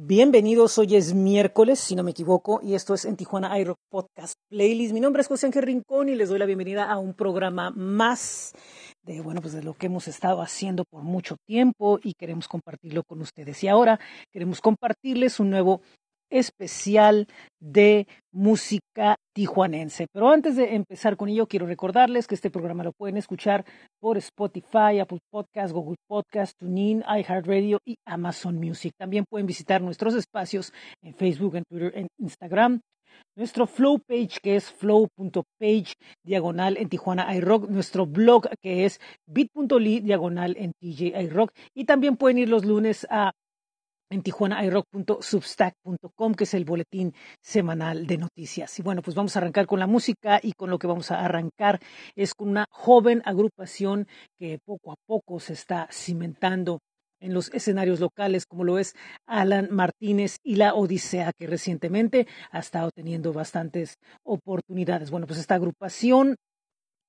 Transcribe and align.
Bienvenidos, 0.00 0.78
hoy 0.78 0.94
es 0.94 1.12
miércoles, 1.12 1.80
si 1.80 1.96
no 1.96 2.04
me 2.04 2.12
equivoco, 2.12 2.60
y 2.62 2.74
esto 2.74 2.94
es 2.94 3.04
en 3.04 3.16
Tijuana 3.16 3.58
iRock 3.58 3.80
Podcast 3.90 4.34
Playlist. 4.48 4.94
Mi 4.94 5.00
nombre 5.00 5.22
es 5.22 5.26
José 5.26 5.46
Ángel 5.46 5.64
Rincón 5.64 6.08
y 6.08 6.14
les 6.14 6.28
doy 6.28 6.38
la 6.38 6.46
bienvenida 6.46 6.88
a 6.88 6.98
un 6.98 7.14
programa 7.14 7.72
más 7.72 8.52
de, 9.02 9.20
bueno, 9.20 9.40
pues 9.40 9.54
de 9.54 9.64
lo 9.64 9.74
que 9.74 9.86
hemos 9.86 10.06
estado 10.06 10.40
haciendo 10.40 10.84
por 10.84 11.02
mucho 11.02 11.34
tiempo 11.44 11.98
y 12.00 12.14
queremos 12.14 12.46
compartirlo 12.46 13.02
con 13.02 13.20
ustedes. 13.22 13.64
Y 13.64 13.66
ahora 13.66 13.98
queremos 14.32 14.60
compartirles 14.60 15.40
un 15.40 15.50
nuevo 15.50 15.80
especial 16.30 17.26
de 17.60 18.06
música 18.32 19.16
tijuanense. 19.34 20.06
Pero 20.12 20.30
antes 20.30 20.56
de 20.56 20.74
empezar 20.74 21.16
con 21.16 21.28
ello, 21.28 21.46
quiero 21.46 21.66
recordarles 21.66 22.26
que 22.26 22.34
este 22.34 22.50
programa 22.50 22.84
lo 22.84 22.92
pueden 22.92 23.16
escuchar 23.16 23.64
por 24.00 24.16
Spotify, 24.18 25.00
Apple 25.00 25.18
Podcast, 25.30 25.72
Google 25.72 25.96
Podcast, 26.08 26.52
TuneIn, 26.58 27.02
iHeartRadio 27.02 27.78
y 27.84 27.96
Amazon 28.06 28.56
Music. 28.56 28.92
También 28.98 29.24
pueden 29.28 29.46
visitar 29.46 29.82
nuestros 29.82 30.14
espacios 30.14 30.72
en 31.02 31.14
Facebook, 31.14 31.56
en 31.56 31.64
Twitter, 31.68 31.92
en 31.94 32.08
Instagram. 32.18 32.80
Nuestro 33.36 33.66
flow 33.66 33.98
page 34.00 34.40
que 34.42 34.56
es 34.56 34.70
flow.page 34.70 35.94
diagonal 36.24 36.76
en 36.76 36.88
Tijuana 36.88 37.34
iRock. 37.36 37.68
Nuestro 37.68 38.06
blog 38.06 38.48
que 38.60 38.84
es 38.84 39.00
bit.ly 39.26 40.00
diagonal 40.00 40.56
en 40.56 40.72
TJ 40.80 41.20
iRock. 41.22 41.52
Y 41.74 41.84
también 41.84 42.16
pueden 42.16 42.38
ir 42.38 42.48
los 42.48 42.64
lunes 42.64 43.06
a 43.10 43.32
en 44.10 44.22
tijuanairock.substack.com, 44.22 46.34
que 46.34 46.44
es 46.44 46.54
el 46.54 46.64
boletín 46.64 47.12
semanal 47.42 48.06
de 48.06 48.18
noticias. 48.18 48.78
Y 48.78 48.82
bueno, 48.82 49.02
pues 49.02 49.16
vamos 49.16 49.36
a 49.36 49.40
arrancar 49.40 49.66
con 49.66 49.78
la 49.78 49.86
música 49.86 50.40
y 50.42 50.52
con 50.52 50.70
lo 50.70 50.78
que 50.78 50.86
vamos 50.86 51.10
a 51.10 51.24
arrancar 51.24 51.80
es 52.16 52.34
con 52.34 52.48
una 52.48 52.64
joven 52.70 53.22
agrupación 53.24 54.06
que 54.38 54.58
poco 54.64 54.92
a 54.92 54.96
poco 55.06 55.40
se 55.40 55.54
está 55.54 55.88
cimentando 55.90 56.78
en 57.20 57.34
los 57.34 57.52
escenarios 57.52 58.00
locales, 58.00 58.46
como 58.46 58.64
lo 58.64 58.78
es 58.78 58.94
Alan 59.26 59.68
Martínez 59.70 60.36
y 60.44 60.56
la 60.56 60.74
Odisea, 60.74 61.32
que 61.36 61.46
recientemente 61.46 62.26
ha 62.50 62.60
estado 62.60 62.90
teniendo 62.94 63.32
bastantes 63.32 63.96
oportunidades. 64.24 65.10
Bueno, 65.10 65.26
pues 65.26 65.40
esta 65.40 65.56
agrupación, 65.56 66.36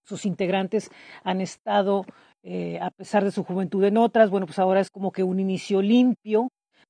sus 0.04 0.26
integrantes 0.26 0.90
han 1.24 1.42
estado, 1.42 2.06
eh, 2.44 2.80
a 2.82 2.90
pesar 2.90 3.24
de 3.24 3.32
su 3.32 3.44
juventud 3.44 3.84
en 3.84 3.98
otras, 3.98 4.32
bueno, 4.32 4.48
pues 4.48 4.58
ahora 4.58 4.80
es 4.80 4.90
como 4.90 5.12
que 5.12 5.24
un 5.24 5.40
inicio 5.40 5.82
limpio 5.82 6.50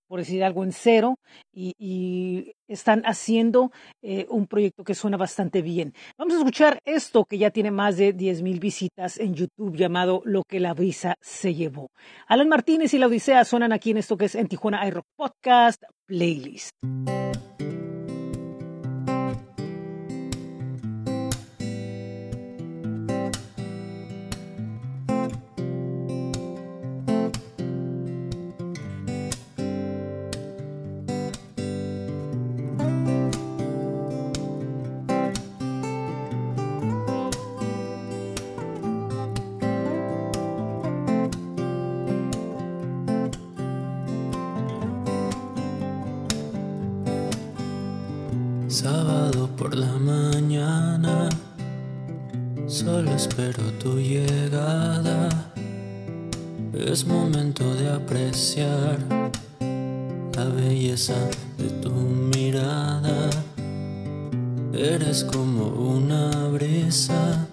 por 0.10 0.20
decir 0.20 0.44
algo, 0.44 0.64
en 0.64 0.74
cero 0.74 1.16
y, 1.54 2.54
están 2.68 3.02
haciendo 3.06 3.72
eh, 4.04 4.28
un 4.30 4.46
proyecto 4.46 4.84
que 4.84 4.94
suena 4.94 5.18
bastante 5.18 5.64
bien. 5.64 5.94
Vamos 6.20 6.36
a 6.36 6.38
escuchar 6.38 6.80
esto 6.86 7.26
que 7.26 7.40
ya 7.40 7.50
tiene 7.50 7.72
más 7.72 7.98
de 7.98 8.14
10 8.14 8.44
mil 8.44 8.60
visitas 8.60 9.20
en 9.20 9.34
YouTube 9.34 9.76
llamado 9.76 10.22
Lo 10.24 10.44
que 10.44 10.60
la 10.60 10.76
brisa 10.76 11.16
se 11.20 11.56
llevó. 11.56 11.90
Alan 12.28 12.48
Martínez 12.48 12.94
y 12.94 13.00
la 13.00 13.08
Odisea 13.08 13.44
suenan 13.44 13.72
aquí 13.72 13.90
en 13.90 13.98
esto 13.98 14.18
que 14.18 14.26
es 14.26 14.36
en 14.36 14.48
Tijuana 14.48 14.88
iRock 14.88 15.06
Podcast 15.16 15.82
Playlist. 16.06 16.70
Solo 52.70 53.12
espero 53.16 53.64
tu 53.80 53.98
llegada. 53.98 55.28
Es 56.74 57.06
momento 57.06 57.74
de 57.74 57.90
apreciar 57.90 59.00
la 60.36 60.46
belleza 60.46 61.16
de 61.58 61.70
tu 61.82 61.90
mirada. 61.90 63.30
Eres 64.72 65.24
como 65.24 65.66
una 65.66 66.48
brisa, 66.50 67.48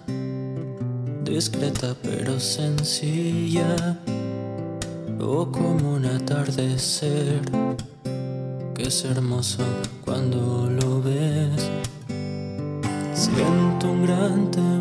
discreta 1.23 1.95
pero 2.03 2.39
sencilla, 2.39 3.99
o 5.19 5.51
como 5.51 5.95
un 5.95 6.05
atardecer 6.05 7.41
que 8.75 8.83
es 8.83 9.03
hermoso 9.03 9.63
cuando 10.05 10.69
lo 10.69 11.01
ves. 11.01 11.69
Siento 13.13 13.89
un 13.91 14.03
gran 14.03 14.51
temor 14.51 14.76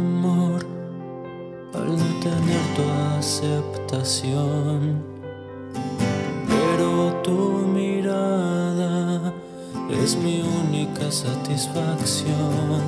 aceptación, 3.18 5.02
pero 6.48 7.12
tu 7.22 7.66
mirada 7.66 9.32
es 9.90 10.16
mi 10.16 10.42
única 10.42 11.10
satisfacción. 11.10 12.82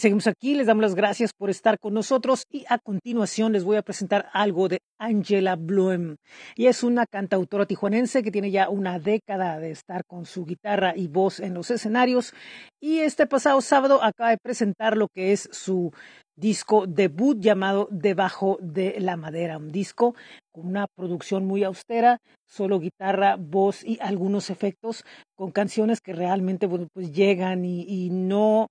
Seguimos 0.00 0.26
aquí, 0.28 0.54
les 0.54 0.66
damos 0.66 0.80
las 0.80 0.94
gracias 0.94 1.34
por 1.34 1.50
estar 1.50 1.78
con 1.78 1.92
nosotros 1.92 2.46
y 2.50 2.64
a 2.70 2.78
continuación 2.78 3.52
les 3.52 3.64
voy 3.64 3.76
a 3.76 3.82
presentar 3.82 4.30
algo 4.32 4.66
de 4.66 4.80
Angela 4.98 5.56
Bloem. 5.56 6.16
Y 6.56 6.68
es 6.68 6.82
una 6.82 7.04
cantautora 7.04 7.66
tijuanense 7.66 8.22
que 8.22 8.30
tiene 8.30 8.50
ya 8.50 8.70
una 8.70 8.98
década 8.98 9.58
de 9.58 9.72
estar 9.72 10.06
con 10.06 10.24
su 10.24 10.46
guitarra 10.46 10.94
y 10.96 11.08
voz 11.08 11.38
en 11.38 11.52
los 11.52 11.70
escenarios 11.70 12.32
y 12.80 13.00
este 13.00 13.26
pasado 13.26 13.60
sábado 13.60 14.02
acaba 14.02 14.30
de 14.30 14.38
presentar 14.38 14.96
lo 14.96 15.08
que 15.08 15.32
es 15.32 15.50
su 15.52 15.92
disco 16.34 16.86
debut 16.86 17.38
llamado 17.38 17.86
Debajo 17.90 18.56
de 18.62 18.98
la 19.00 19.18
Madera, 19.18 19.58
un 19.58 19.70
disco 19.70 20.14
con 20.50 20.66
una 20.66 20.86
producción 20.96 21.44
muy 21.44 21.62
austera, 21.62 22.22
solo 22.46 22.80
guitarra, 22.80 23.36
voz 23.38 23.84
y 23.84 23.98
algunos 24.00 24.48
efectos, 24.48 25.04
con 25.36 25.50
canciones 25.50 26.00
que 26.00 26.14
realmente 26.14 26.66
pues 26.68 27.12
llegan 27.12 27.66
y, 27.66 27.82
y 27.82 28.08
no 28.08 28.68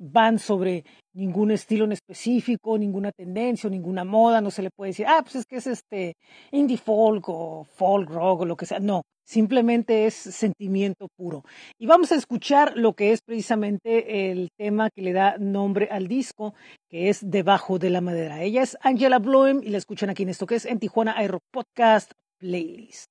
van 0.00 0.38
sobre 0.38 0.84
ningún 1.14 1.50
estilo 1.50 1.84
en 1.84 1.92
específico, 1.92 2.78
ninguna 2.78 3.12
tendencia 3.12 3.68
o 3.68 3.70
ninguna 3.70 4.04
moda, 4.04 4.40
no 4.40 4.50
se 4.50 4.62
le 4.62 4.70
puede 4.70 4.90
decir, 4.90 5.06
ah, 5.06 5.20
pues 5.22 5.36
es 5.36 5.44
que 5.44 5.56
es 5.56 5.66
este 5.66 6.14
indie 6.50 6.78
folk 6.78 7.28
o 7.28 7.64
folk 7.64 8.08
rock 8.08 8.40
o 8.40 8.44
lo 8.46 8.56
que 8.56 8.66
sea, 8.66 8.80
no, 8.80 9.02
simplemente 9.26 10.06
es 10.06 10.14
sentimiento 10.14 11.08
puro. 11.16 11.44
Y 11.78 11.86
vamos 11.86 12.12
a 12.12 12.16
escuchar 12.16 12.72
lo 12.76 12.94
que 12.94 13.12
es 13.12 13.20
precisamente 13.22 14.30
el 14.30 14.48
tema 14.56 14.88
que 14.90 15.02
le 15.02 15.12
da 15.12 15.36
nombre 15.38 15.88
al 15.90 16.08
disco, 16.08 16.54
que 16.88 17.10
es 17.10 17.30
Debajo 17.30 17.78
de 17.78 17.90
la 17.90 18.00
Madera. 18.00 18.42
Ella 18.42 18.62
es 18.62 18.78
Angela 18.80 19.18
Bloem 19.18 19.60
y 19.62 19.68
la 19.68 19.78
escuchan 19.78 20.10
aquí 20.10 20.22
en 20.22 20.30
esto 20.30 20.46
que 20.46 20.56
es 20.56 20.64
en 20.64 20.78
Tijuana 20.78 21.14
Aero 21.16 21.40
Podcast 21.52 22.12
Playlist. 22.38 23.06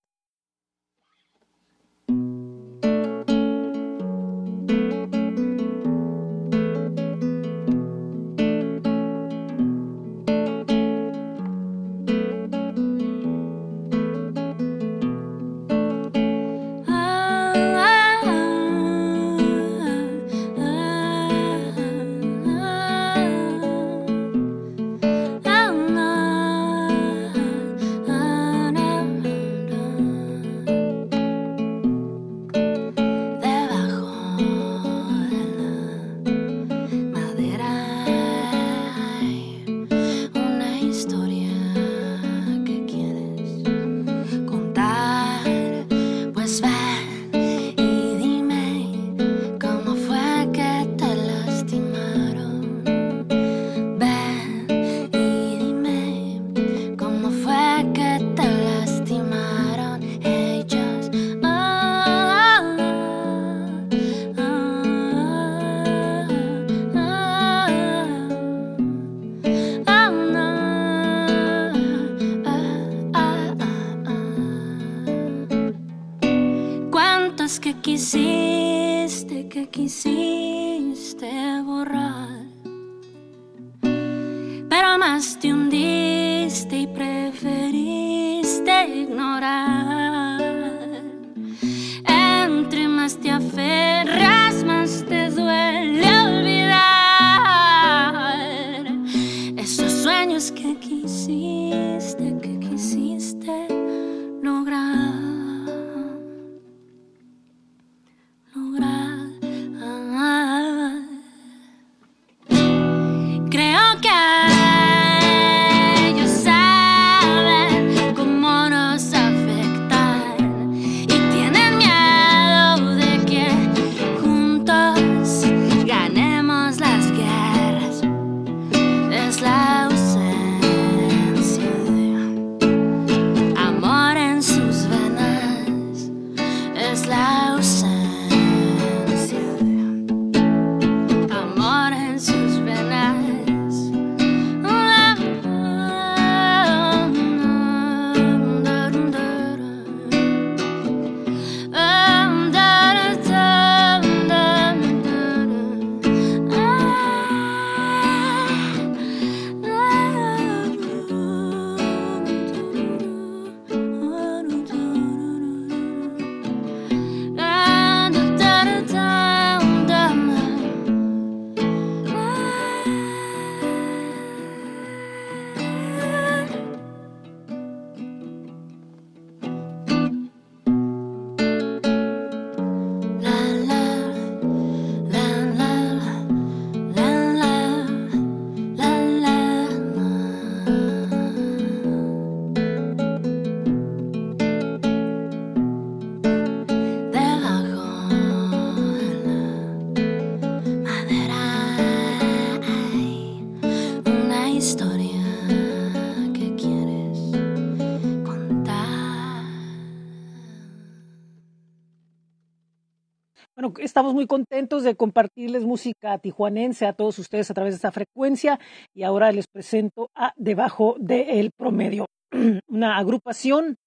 Muy 214.14 214.28
contentos 214.28 214.84
de 214.84 214.96
compartirles 214.96 215.64
música 215.64 216.18
tijuanense 216.18 216.86
a 216.86 216.94
todos 216.94 217.20
ustedes 217.20 217.50
a 217.50 217.54
través 217.54 217.74
de 217.74 217.78
esta 217.78 217.92
frecuencia 217.92 218.60
y 218.94 219.04
ahora 219.04 219.32
les 219.32 219.48
presento 219.48 220.10
a 220.16 220.34
Debajo 220.36 220.96
del 221.00 221.52
Promedio, 221.58 222.06
una 222.68 222.98
agrupación 222.98 223.78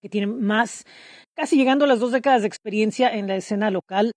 que 0.00 0.08
tiene 0.08 0.26
más, 0.26 0.84
casi 1.34 1.56
llegando 1.56 1.84
a 1.84 1.88
las 1.88 2.00
dos 2.00 2.12
décadas 2.12 2.42
de 2.42 2.48
experiencia 2.48 3.12
en 3.14 3.28
la 3.28 3.36
escena 3.36 3.70
local. 3.70 4.12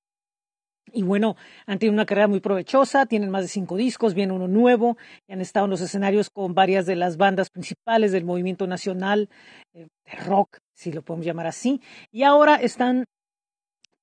Y 0.91 1.03
bueno, 1.03 1.35
han 1.65 1.79
tenido 1.79 1.93
una 1.93 2.05
carrera 2.05 2.27
muy 2.27 2.39
provechosa, 2.39 3.05
tienen 3.05 3.29
más 3.29 3.43
de 3.43 3.47
cinco 3.49 3.75
discos, 3.75 4.13
viene 4.13 4.33
uno 4.33 4.47
nuevo, 4.47 4.97
y 5.27 5.33
han 5.33 5.41
estado 5.41 5.65
en 5.65 5.71
los 5.71 5.81
escenarios 5.81 6.29
con 6.29 6.53
varias 6.53 6.85
de 6.85 6.95
las 6.95 7.17
bandas 7.17 7.49
principales 7.49 8.11
del 8.11 8.23
movimiento 8.23 8.65
nacional 8.65 9.29
eh, 9.73 9.87
de 10.05 10.11
rock, 10.23 10.59
si 10.73 10.91
lo 10.91 11.01
podemos 11.01 11.25
llamar 11.25 11.47
así, 11.47 11.81
y 12.11 12.23
ahora 12.23 12.55
están 12.55 13.05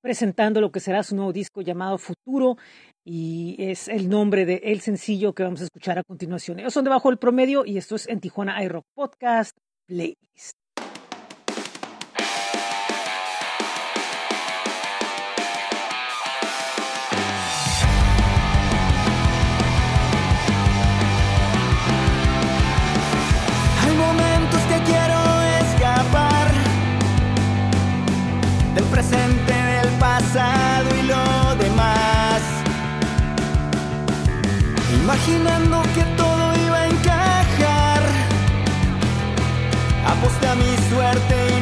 presentando 0.03 0.59
lo 0.59 0.71
que 0.71 0.81
será 0.81 1.01
su 1.01 1.15
nuevo 1.15 1.31
disco 1.31 1.61
llamado 1.61 1.97
Futuro 1.97 2.57
y 3.05 3.55
es 3.57 3.87
el 3.87 4.09
nombre 4.09 4.45
del 4.45 4.59
el 4.61 4.81
sencillo 4.81 5.33
que 5.33 5.43
vamos 5.43 5.61
a 5.61 5.63
escuchar 5.63 5.97
a 5.97 6.03
continuación. 6.03 6.59
Ellos 6.59 6.73
son 6.73 6.83
debajo 6.83 7.09
del 7.09 7.17
promedio 7.17 7.65
y 7.65 7.77
esto 7.77 7.95
es 7.95 8.07
en 8.09 8.19
Tijuana 8.19 8.61
iRock 8.63 8.85
Podcast 8.93 9.57
Playlist. 9.87 10.57
Del 28.75 28.85
presente, 28.85 29.52
Imaginando 35.25 35.81
que 35.95 36.03
todo 36.17 36.53
iba 36.65 36.79
a 36.81 36.87
encajar. 36.89 38.01
Aposté 40.05 40.47
a 40.49 40.55
mi 40.55 40.75
suerte 40.89 41.52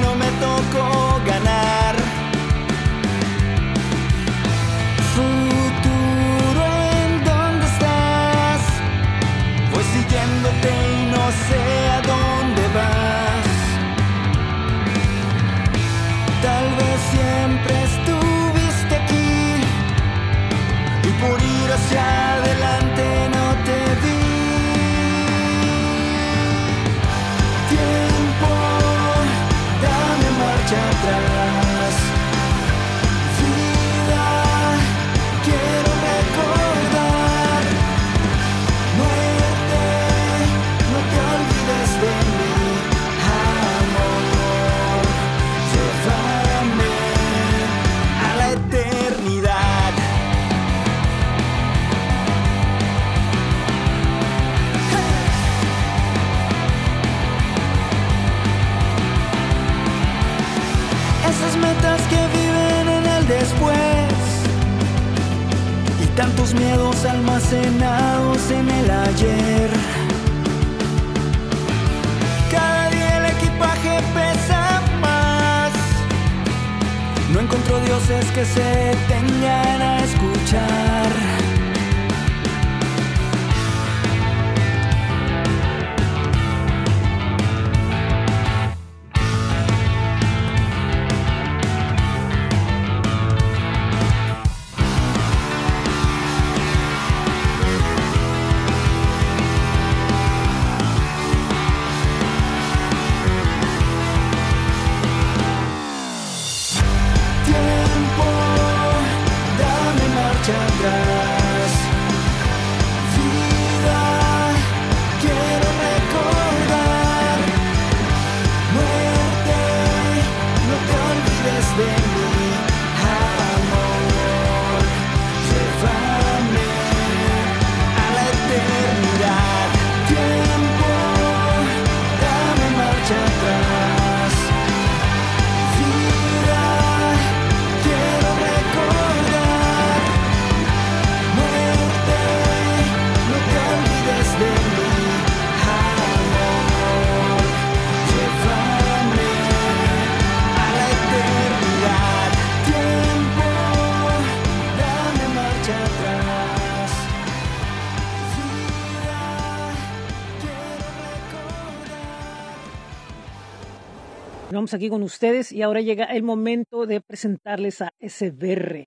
Aquí 164.73 164.89
con 164.89 165.03
ustedes 165.03 165.51
y 165.51 165.63
ahora 165.63 165.81
llega 165.81 166.05
el 166.05 166.23
momento 166.23 166.85
de 166.85 167.01
presentarles 167.01 167.81
a 167.81 167.91
SBR. 167.99 168.85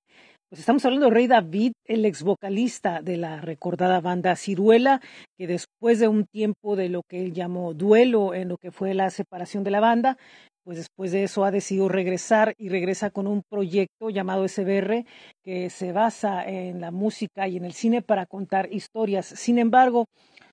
Pues 0.49 0.61
estamos 0.61 0.85
hablando 0.85 1.07
de 1.07 1.15
Rey 1.15 1.27
David, 1.27 1.73
el 1.85 2.07
ex 2.07 2.23
vocalista 2.23 3.03
de 3.03 3.19
la 3.19 3.41
recordada 3.41 4.01
banda 4.01 4.35
Ciruela, 4.37 5.03
que 5.37 5.47
después 5.47 5.99
de 5.99 6.09
un 6.09 6.25
tiempo 6.25 6.77
de 6.77 6.89
lo 6.89 7.03
que 7.03 7.23
él 7.23 7.35
llamó 7.35 7.75
duelo 7.75 8.33
en 8.33 8.49
lo 8.49 8.57
que 8.57 8.71
fue 8.71 8.95
la 8.95 9.11
separación 9.11 9.63
de 9.63 9.73
la 9.73 9.81
banda, 9.81 10.17
pues 10.65 10.79
después 10.79 11.13
de 11.13 11.25
eso 11.25 11.45
ha 11.45 11.51
decidido 11.51 11.89
regresar 11.89 12.55
y 12.57 12.71
regresa 12.71 13.11
con 13.11 13.27
un 13.27 13.43
proyecto 13.51 14.09
llamado 14.09 14.49
SBR 14.49 15.05
que 15.43 15.69
se 15.69 15.93
basa 15.93 16.49
en 16.49 16.81
la 16.81 16.93
música 16.93 17.47
y 17.47 17.59
en 17.59 17.65
el 17.67 17.75
cine 17.75 18.01
para 18.01 18.25
contar 18.25 18.73
historias. 18.73 19.27
Sin 19.27 19.59
embargo, 19.59 20.07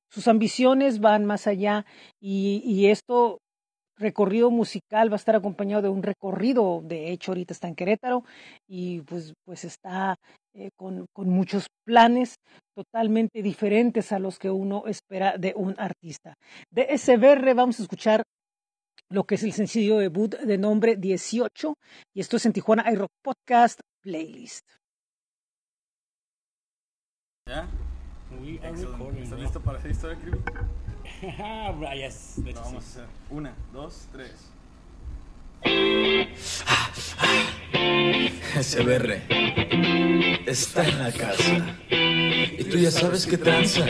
sus 0.10 0.28
ambiciones 0.28 1.00
van 1.00 1.24
más 1.24 1.48
allá 1.48 1.86
y 2.20 2.88
esto 2.88 3.40
recorrido 4.02 4.52
musical 4.52 5.10
va 5.10 5.16
a 5.16 5.18
estar 5.24 5.36
acompañado 5.36 5.84
de 5.84 5.90
un 5.90 6.04
recorrido, 6.04 6.82
de 6.84 7.12
hecho 7.12 7.32
ahorita 7.32 7.54
está 7.54 7.68
en 7.68 7.76
Querétaro 7.76 8.24
y 8.68 9.02
pues, 9.02 9.34
pues 9.46 9.64
está 9.64 10.18
eh, 10.54 10.72
con, 10.76 11.06
con 11.14 11.30
muchos 11.30 11.68
planes 11.86 12.36
totalmente 12.76 13.42
diferentes 13.42 14.12
a 14.12 14.20
los 14.20 14.38
que 14.38 14.50
uno 14.50 14.84
espera 14.88 15.38
de 15.38 15.54
un 15.56 15.76
artista. 15.78 16.36
De 16.70 16.98
SBR 16.98 17.54
vamos 17.54 17.80
a 17.80 17.84
escuchar 17.84 18.24
lo 19.10 19.24
que 19.24 19.36
es 19.36 19.44
el 19.44 19.54
sencillo 19.54 19.98
debut 19.98 20.36
de 20.36 20.58
nombre 20.58 20.96
18 20.96 21.74
y 22.14 22.20
esto 22.20 22.38
es 22.38 22.46
en 22.46 22.54
Tijuana 22.54 22.92
iRock 22.92 23.12
Podcast 23.22 23.80
Playlist. 24.02 24.66
We 28.40 28.60
are 28.64 28.72
recording. 28.76 29.24
¿Estás 29.24 29.38
bro. 29.38 29.44
listo 29.44 29.60
para 29.62 29.78
hacer 29.80 29.92
historia, 29.92 30.18
Kirby? 30.20 30.40
Ah, 31.40 31.94
yes. 31.96 32.34
de 32.38 32.54
Lo 32.54 32.62
vamos 32.62 32.84
a 32.84 32.88
hacer. 32.88 33.06
Una, 33.30 33.54
dos, 33.74 34.08
tres. 34.12 34.52
SBR 38.60 39.22
está 40.48 40.88
en 40.88 41.00
la 41.00 41.12
casa. 41.12 41.78
Y 41.90 42.64
tú 42.64 42.78
ya 42.78 42.90
sabes 42.92 43.28
qué 43.28 43.38
tranza. 43.38 43.86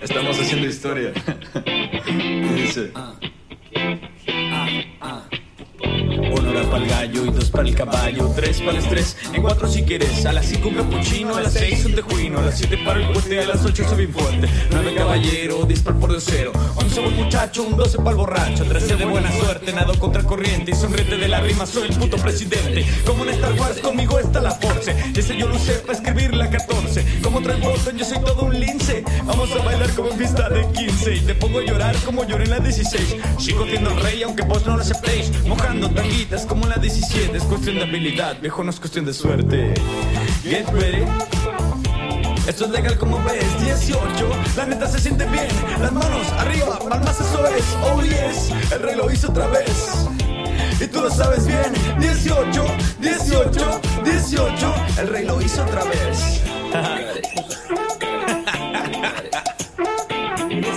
Estamos 0.00 0.40
haciendo 0.40 0.66
historia. 0.66 1.12
Y 2.06 2.48
dice. 2.62 2.92
Una 5.82 6.62
para 6.70 6.84
el 6.84 6.88
gallo 6.88 7.26
y 7.26 7.30
dos 7.30 7.50
para 7.50 7.68
el 7.68 7.74
caballo, 7.74 8.32
tres 8.34 8.60
para 8.60 8.72
el 8.72 8.78
estrés, 8.78 9.16
en 9.32 9.42
cuatro 9.42 9.68
si 9.68 9.82
quieres, 9.82 10.24
a 10.24 10.32
las 10.32 10.46
cinco 10.46 10.68
un 10.68 10.76
capuchino, 10.76 11.36
a 11.36 11.40
las 11.40 11.52
seis 11.52 11.84
un 11.84 11.94
tejuino, 11.94 12.38
a 12.38 12.42
las 12.42 12.58
siete 12.58 12.78
para 12.78 13.00
el 13.00 13.12
puente, 13.12 13.40
a 13.40 13.46
las 13.46 13.64
ocho 13.64 13.84
soy 13.88 14.06
bien 14.06 14.12
fuerte, 14.12 14.48
nueve 14.70 14.94
caballero, 14.94 15.64
diez 15.64 15.80
para 15.80 15.96
el 15.96 16.00
por 16.00 16.20
cero, 16.20 16.52
once 16.76 17.00
buen 17.00 17.16
muchacho, 17.16 17.64
un 17.64 17.76
doce 17.76 17.98
para 17.98 18.10
el 18.10 18.16
borracho, 18.16 18.64
trece 18.64 18.96
de 18.96 19.04
buena 19.04 19.30
suerte. 19.32 19.72
nado 19.72 19.98
contra 19.98 20.22
corriente 20.22 20.70
y 20.70 20.74
sonriente 20.74 21.16
de 21.16 21.28
la 21.28 21.40
rima, 21.40 21.66
soy 21.66 21.88
el 21.88 21.96
puto 21.96 22.16
presidente. 22.16 22.84
Como 23.06 23.24
en 23.24 23.30
Star 23.30 23.52
Wars, 23.54 23.78
conmigo 23.80 24.18
está 24.18 24.40
la 24.40 24.52
force. 24.52 24.94
Ese 25.16 25.36
yo 25.36 25.48
lo 25.48 25.56
usé 25.56 25.74
para 25.74 25.98
escribir 25.98 26.34
la 26.34 26.48
14. 26.48 27.20
Como 27.22 27.40
Bolton, 27.40 27.96
yo 27.96 28.04
soy 28.04 28.18
todo 28.20 28.42
un 28.42 28.58
lince. 28.58 29.04
Vamos 29.24 29.50
a 29.52 29.62
bailar 29.62 29.90
como 29.94 30.10
en 30.10 30.18
pista 30.18 30.48
de 30.48 30.66
15. 30.72 31.14
Y 31.16 31.20
te 31.20 31.34
pongo 31.34 31.58
a 31.58 31.62
llorar 31.62 31.96
como 32.04 32.24
lloré 32.24 32.44
en 32.44 32.50
la 32.50 32.60
16. 32.60 33.16
Sigo 33.38 33.66
siendo 33.66 33.90
el 33.90 34.00
rey, 34.00 34.22
aunque 34.22 34.42
vos 34.42 34.64
no 34.66 34.76
lo 34.76 34.82
aceptéis. 34.82 35.30
Mojando 35.72 36.02
tanguitas 36.02 36.44
como 36.44 36.66
la 36.66 36.76
17. 36.76 37.34
Es 37.34 37.44
cuestión 37.44 37.76
de 37.76 37.84
habilidad, 37.84 38.38
viejo, 38.42 38.62
no 38.62 38.68
es 38.68 38.78
cuestión 38.78 39.06
de 39.06 39.14
suerte. 39.14 39.72
Get 40.42 40.68
ready. 40.68 41.02
Esto 42.46 42.66
es 42.66 42.70
legal 42.72 42.98
como 42.98 43.24
ves, 43.24 43.64
18 43.64 44.04
La 44.56 44.66
neta 44.66 44.86
se 44.86 44.98
siente 44.98 45.24
bien, 45.26 45.48
las 45.80 45.92
manos 45.92 46.26
arriba, 46.32 46.78
palmas 46.78 47.18
eso 47.20 47.46
es 47.46 47.64
Oh 47.84 48.02
yes, 48.02 48.50
el 48.72 48.82
rey 48.82 48.96
lo 48.96 49.10
hizo 49.10 49.30
otra 49.30 49.46
vez 49.46 50.08
Y 50.80 50.88
tú 50.88 51.00
lo 51.00 51.10
sabes 51.10 51.46
bien, 51.46 51.72
18, 52.00 52.64
18, 53.00 53.80
18 54.04 54.74
El 54.98 55.08
rey 55.08 55.24
lo 55.24 55.40
hizo 55.40 55.62
otra 55.62 55.84
vez 55.84 56.42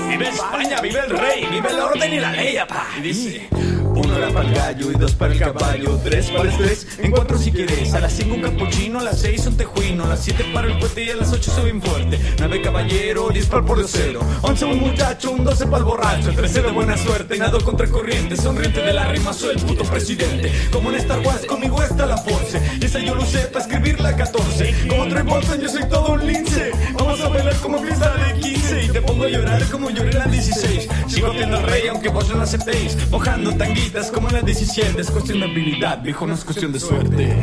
Vive 0.07 0.29
España, 0.29 0.79
vive 0.81 0.99
el 0.99 1.09
rey, 1.09 1.45
vive 1.51 1.69
el 1.69 1.79
orden 1.79 2.13
y 2.13 2.19
la 2.19 2.31
ley, 2.31 2.55
apá. 2.57 2.87
Y 2.97 3.01
dice: 3.01 3.49
Uno 3.95 4.17
era 4.17 4.29
para 4.29 4.49
el 4.49 4.55
gallo 4.55 4.91
y 4.91 4.95
dos 4.95 5.13
para 5.13 5.33
el 5.33 5.39
caballo, 5.39 5.99
tres 6.03 6.29
para 6.29 6.43
el 6.43 6.49
estrés, 6.49 6.87
en 7.01 7.11
cuatro 7.11 7.37
si 7.37 7.51
quieres. 7.51 7.93
A 7.93 8.01
las 8.01 8.13
cinco 8.13 8.35
un 8.35 8.41
capuchino, 8.41 8.99
a 8.99 9.03
las 9.03 9.19
seis 9.19 9.45
un 9.47 9.55
tejuino, 9.55 10.03
a 10.03 10.07
las 10.07 10.23
siete 10.23 10.43
para 10.53 10.67
el 10.67 10.77
cohete 10.79 11.05
y 11.05 11.09
a 11.11 11.15
las 11.15 11.31
ocho 11.31 11.51
soy 11.51 11.71
bien 11.71 11.81
fuerte. 11.81 12.19
Nueve 12.37 12.61
caballero, 12.61 13.29
diez 13.29 13.45
para 13.45 13.61
el 13.61 13.65
pordiosero, 13.65 14.19
once 14.41 14.65
un 14.65 14.79
muchacho, 14.79 15.31
un 15.31 15.43
doce 15.45 15.65
para 15.65 15.77
el 15.77 15.83
borracho, 15.85 16.33
trece 16.33 16.61
de 16.61 16.71
buena 16.71 16.97
suerte, 16.97 17.37
nado 17.37 17.63
contra 17.63 17.87
corriente, 17.87 18.35
sonriente 18.35 18.81
de 18.81 18.93
la 18.93 19.05
rima, 19.05 19.33
soy 19.33 19.55
el 19.55 19.61
puto 19.61 19.83
presidente. 19.83 20.51
Como 20.71 20.89
en 20.89 20.97
Star 20.97 21.19
Wars, 21.19 21.45
conmigo 21.45 21.81
está 21.81 22.05
la 22.05 22.17
force, 22.17 22.61
y 22.81 22.85
esa 22.85 22.99
yo 22.99 23.15
lo 23.15 23.23
usé 23.23 23.39
para 23.47 23.63
escribir 23.65 23.99
la 24.01 24.15
14. 24.15 24.87
Como 24.89 25.07
Trey 25.07 25.23
Bolton, 25.23 25.61
yo 25.61 25.69
soy 25.69 25.87
todo 25.87 26.13
un 26.13 26.27
lince. 26.27 26.71
Vamos 26.93 27.21
a 27.21 27.29
bailar 27.29 27.55
como 27.57 27.79
fiesta 27.79 28.13
de 28.13 28.39
15 28.39 28.83
y 28.83 28.89
te 28.89 29.01
pongo 29.01 29.23
a 29.23 29.29
llorar 29.29 29.63
como 29.69 29.89
lloré 29.89 30.13
la 30.13 30.25
16. 30.25 30.87
Sigo 31.07 31.33
siendo 31.33 31.57
el 31.57 31.63
rey 31.63 31.87
aunque 31.87 32.09
vos 32.09 32.27
no 32.29 32.35
lo 32.35 32.43
aceptéis. 32.43 32.97
Mojando 33.09 33.55
tanguitas 33.85 34.11
como 34.11 34.29
la 34.29 34.41
17. 34.41 34.99
Es 34.99 35.11
cuestión 35.11 35.39
de 35.39 35.45
habilidad, 35.45 36.01
viejo, 36.01 36.25
no 36.25 36.33
es 36.33 36.43
cuestión 36.43 36.71
de 36.71 36.79
suerte. 36.79 37.39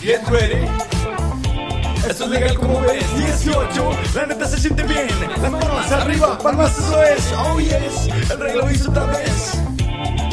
Get. 0.00 0.20
Esto 2.08 2.24
es 2.24 2.30
legal 2.30 2.56
como 2.56 2.80
ves, 2.80 3.04
18 3.18 3.90
La 4.14 4.26
neta 4.26 4.46
se 4.46 4.58
siente 4.58 4.82
bien, 4.84 5.08
las 5.28 5.50
manos 5.50 5.92
arriba, 5.92 6.38
palmas 6.38 6.78
eso 6.78 7.02
es 7.02 7.32
Oh 7.36 7.60
yes, 7.60 8.08
el 8.30 8.40
rey 8.40 8.56
lo 8.56 8.70
hizo 8.70 8.90
otra 8.90 9.04
vez 9.06 9.58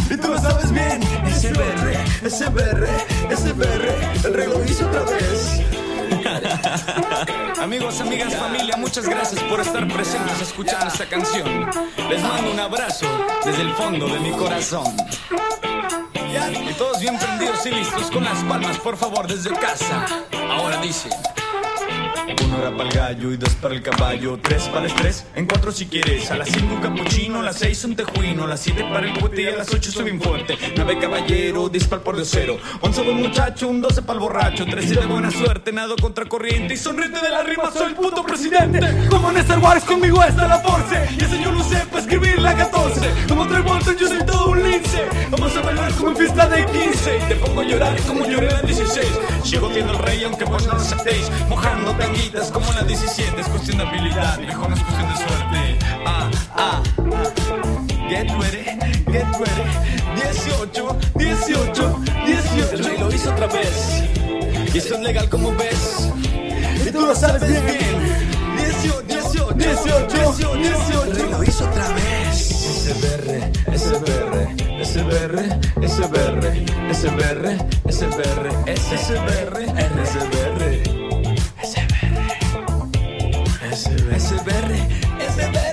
y 0.09 0.15
tú 0.17 0.29
lo 0.29 0.37
sabes 0.39 0.71
bien, 0.71 1.01
SBR, 1.25 2.29
SBR, 2.29 2.87
SBR, 3.35 4.25
el 4.25 4.33
rey 4.33 4.47
lo 4.47 4.63
hizo 4.63 4.87
otra 4.87 5.01
vez 5.01 5.61
Amigos, 7.65 7.99
amigas, 7.99 8.35
familia, 8.35 8.77
muchas 8.77 9.09
gracias 9.09 9.41
por 9.45 9.59
estar 9.59 9.87
presentes 9.87 10.39
escuchando 10.39 10.85
esta 10.85 11.09
canción. 11.09 11.67
Les 12.07 12.21
mando 12.21 12.51
un 12.51 12.59
abrazo 12.59 13.07
desde 13.43 13.63
el 13.63 13.73
fondo 13.73 14.05
de 14.05 14.19
mi 14.19 14.29
corazón. 14.33 14.95
Y 16.69 16.73
todos 16.73 16.99
bien 16.99 17.17
prendidos 17.17 17.65
y 17.65 17.71
listos 17.71 18.11
con 18.11 18.23
las 18.23 18.37
palmas, 18.43 18.77
por 18.77 18.95
favor, 18.97 19.25
desde 19.25 19.49
casa. 19.49 20.05
Ahora 20.47 20.79
dice. 20.79 21.09
Uno 22.55 22.67
era 22.67 22.77
para 22.77 22.89
el 22.89 22.95
gallo 22.95 23.33
y 23.33 23.37
dos 23.37 23.53
para 23.55 23.73
el 23.73 23.81
caballo, 23.81 24.39
tres 24.41 24.63
para 24.69 24.85
el 24.85 24.91
estrés, 24.91 25.25
en 25.35 25.45
cuatro 25.45 25.73
si 25.73 25.87
quieres, 25.87 26.31
a 26.31 26.37
las 26.37 26.47
cinco 26.47 26.75
un 26.75 26.81
capuchino, 26.81 27.39
a 27.39 27.43
las 27.43 27.57
seis 27.57 27.83
un 27.83 27.95
tejuino, 27.97 28.45
a 28.45 28.47
las 28.47 28.61
siete 28.61 28.83
para 28.83 29.07
el 29.07 29.19
cohete 29.19 29.41
y 29.41 29.47
a 29.47 29.57
las 29.57 29.73
ocho 29.73 29.91
soy 29.91 30.05
bien 30.05 30.21
fuerte, 30.21 30.57
nueve 30.75 30.97
caballero, 30.97 31.67
diez 31.67 31.85
para 31.85 31.97
el 31.97 32.03
pordiosero, 32.03 32.57
once 32.79 33.01
buen 33.01 33.17
muchacho, 33.17 33.67
un 33.67 33.81
doce 33.81 34.01
para 34.03 34.13
el 34.13 34.19
borracho, 34.19 34.65
trece 34.65 34.95
de 34.95 35.05
buena 35.05 35.31
suerte, 35.31 35.73
nado 35.73 35.97
contra 35.97 36.25
corriente. 36.25 36.75
Y 36.75 36.77
sonriente 36.77 37.19
de 37.19 37.29
la 37.29 37.43
rima, 37.43 37.71
soy 37.71 37.87
el 37.87 37.95
puto 37.95 38.23
presidente, 38.23 38.79
como 39.09 39.31
en 39.31 39.37
Star 39.37 39.59
Wars 39.59 39.83
conmigo 39.83 40.23
está 40.23 40.47
la 40.47 40.59
force, 40.59 41.09
y 41.19 41.23
ese 41.23 41.41
yo 41.41 41.51
lo 41.51 41.61
para 41.65 41.99
escribir 41.99 42.39
la 42.39 42.55
14, 42.55 43.01
como 43.27 43.47
Trey 43.47 43.63
Bolton 43.63 43.97
yo 43.97 44.07
soy 44.07 44.25
todo 44.25 44.51
un 44.51 44.63
lince, 44.63 45.03
vamos 45.29 45.57
a 45.57 45.61
bailar 45.61 45.91
como 45.95 46.11
en 46.11 46.17
fiesta 46.17 46.47
de 46.47 46.65
15, 46.65 47.17
y 47.17 47.27
te 47.27 47.35
pongo 47.35 47.61
a 47.61 47.63
llorar 47.65 48.01
como 48.07 48.25
lloré 48.25 48.47
en 48.47 48.53
la 48.53 48.61
16, 48.61 49.07
sigo 49.43 49.69
siendo 49.73 49.91
el 49.91 49.99
rey 49.99 50.23
aunque 50.23 50.45
vos 50.45 50.65
no 50.67 50.73
lo 50.73 50.79
aceptéis, 50.79 51.29
mojando 51.49 51.91
tanguitas 51.93 52.44
como 52.51 52.67
en 52.69 52.75
la 52.75 52.83
17, 52.83 53.41
es 53.41 53.47
cuestión 53.47 53.77
de 53.77 53.83
habilidad, 53.87 54.39
viejo, 54.39 54.67
no 54.67 54.75
es 54.75 54.81
cuestión 54.83 55.09
de 55.09 55.15
suerte. 55.17 55.79
Ah, 56.05 56.29
ah, 56.55 56.83
ah. 56.97 57.05
Get 58.09 58.29
ready, 58.29 58.63
get 59.11 59.27
ready. 59.39 59.85
18, 60.15 60.97
18, 61.15 62.03
18. 62.25 62.71
El 62.73 62.85
rey 62.85 62.97
lo 62.97 63.13
hizo 63.13 63.31
otra 63.31 63.47
vez. 63.47 64.03
Y 64.73 64.77
esto 64.77 64.95
es 64.95 65.01
legal 65.01 65.29
como 65.29 65.55
ves. 65.55 66.11
Y 66.85 66.91
tú 66.91 67.01
lo 67.05 67.15
sabes 67.15 67.47
bien. 67.47 67.63
18, 68.57 69.03
18, 69.07 69.53
18, 69.53 70.07
18, 70.15 70.55
18. 70.55 71.03
El 71.03 71.15
rey 71.15 71.29
lo 71.31 71.43
hizo 71.43 71.65
otra 71.65 71.87
vez. 71.89 72.55
SBR, 72.85 73.51
SBR, 73.75 74.55
SBR, 74.85 75.59
SBR, 75.81 76.41
SBR, 76.93 77.57
SBR, 77.89 78.45
SBR, 78.67 78.75
SBR. 78.75 79.75
SBR, 80.05 80.54
SBR, 83.75 84.15
SBR, 84.23 84.79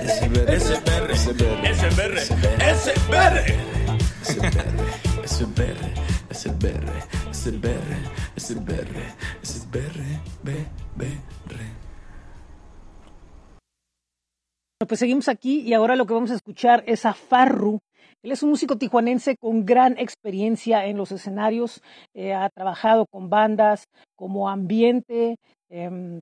SBR, 0.09 0.51
SBR, 0.59 1.15
SBR, 1.15 1.55
SBR, 5.23 5.79
SBR, 6.33 7.93
SBR, 8.35 8.95
SBR, 9.41 9.99
BBR. 10.43 11.59
Pues 14.85 14.99
seguimos 14.99 15.29
aquí 15.29 15.61
y 15.61 15.73
ahora 15.73 15.95
lo 15.95 16.05
que 16.05 16.13
vamos 16.13 16.31
a 16.31 16.35
escuchar 16.35 16.83
es 16.85 17.05
a 17.05 17.13
Farru. 17.13 17.79
Él 18.21 18.33
es 18.33 18.43
un 18.43 18.49
músico 18.49 18.77
tijuanense 18.77 19.37
con 19.37 19.65
gran 19.65 19.97
experiencia 19.97 20.85
en 20.87 20.97
los 20.97 21.13
escenarios. 21.13 21.81
Eh, 22.13 22.33
ha 22.33 22.49
trabajado 22.49 23.05
con 23.05 23.29
bandas 23.29 23.85
como 24.17 24.49
Ambiente, 24.49 25.37
eh, 25.69 26.19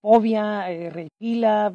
Fobia, 0.00 0.70
eh, 0.70 0.90
Reipila, 0.90 1.74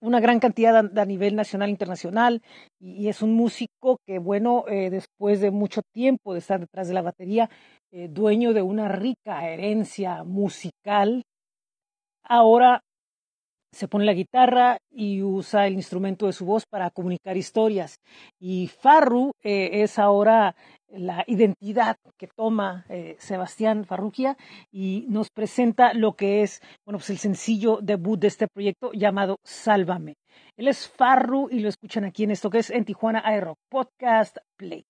una 0.00 0.20
gran 0.20 0.40
cantidad 0.40 0.76
a, 0.76 1.04
nivel 1.04 1.36
nacional 1.36 1.68
e 1.68 1.72
internacional. 1.72 2.42
Y, 2.80 3.04
y, 3.04 3.08
es 3.08 3.22
un 3.22 3.34
músico 3.34 3.98
que, 4.06 4.18
bueno, 4.18 4.64
eh, 4.68 4.90
después 4.90 5.40
de 5.40 5.50
mucho 5.50 5.82
tiempo 5.92 6.32
de 6.32 6.40
estar 6.40 6.60
detrás 6.60 6.88
de 6.88 6.94
la 6.94 7.02
batería, 7.02 7.50
eh, 7.92 8.08
dueño 8.08 8.52
de 8.52 8.62
una 8.62 8.88
rica 8.88 9.48
herencia 9.48 10.24
musical, 10.24 11.22
ahora 12.22 12.82
se 13.72 13.88
pone 13.88 14.06
la 14.06 14.14
guitarra 14.14 14.78
y 14.90 15.22
usa 15.22 15.66
el 15.66 15.74
instrumento 15.74 16.26
de 16.26 16.32
su 16.32 16.46
voz 16.46 16.64
para 16.66 16.90
comunicar 16.90 17.36
historias. 17.36 17.96
Y 18.40 18.68
Farru 18.68 19.32
eh, 19.42 19.82
es 19.82 19.98
ahora 19.98 20.56
la 20.96 21.24
identidad 21.26 21.96
que 22.16 22.26
toma 22.26 22.84
eh, 22.88 23.16
Sebastián 23.18 23.84
Farrugia 23.84 24.36
y 24.72 25.06
nos 25.08 25.30
presenta 25.30 25.94
lo 25.94 26.14
que 26.14 26.42
es 26.42 26.60
bueno, 26.84 26.98
pues 26.98 27.10
el 27.10 27.18
sencillo 27.18 27.78
debut 27.82 28.18
de 28.18 28.28
este 28.28 28.48
proyecto 28.48 28.92
llamado 28.92 29.38
Sálvame. 29.42 30.16
Él 30.56 30.68
es 30.68 30.88
Farru 30.88 31.48
y 31.50 31.60
lo 31.60 31.68
escuchan 31.68 32.04
aquí 32.04 32.24
en 32.24 32.30
esto 32.30 32.50
que 32.50 32.58
es 32.58 32.70
en 32.70 32.84
Tijuana 32.84 33.22
Aero 33.24 33.56
Podcast 33.68 34.38
Play. 34.56 34.84